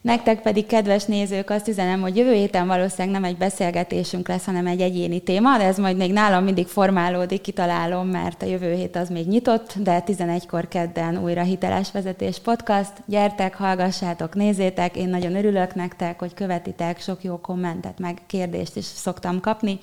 [0.00, 4.66] Nektek pedig, kedves nézők, azt üzenem, hogy jövő héten valószínűleg nem egy beszélgetésünk lesz, hanem
[4.66, 8.96] egy egyéni téma, de ez majd még nálam mindig formálódik, kitalálom, mert a jövő hét
[8.96, 12.92] az még nyitott, de 11-kor kedden újra Hiteles Vezetés Podcast.
[13.06, 18.84] Gyertek, hallgassátok, nézzétek, én nagyon örülök nektek, hogy követitek, sok jó kommentet, meg kérdést is
[18.84, 19.78] szoktam kapni,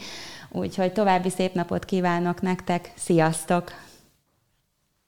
[0.51, 3.71] úgyhogy további szép napot kívánok nektek, sziasztok!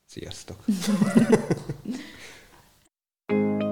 [0.05, 0.57] Sziasztok!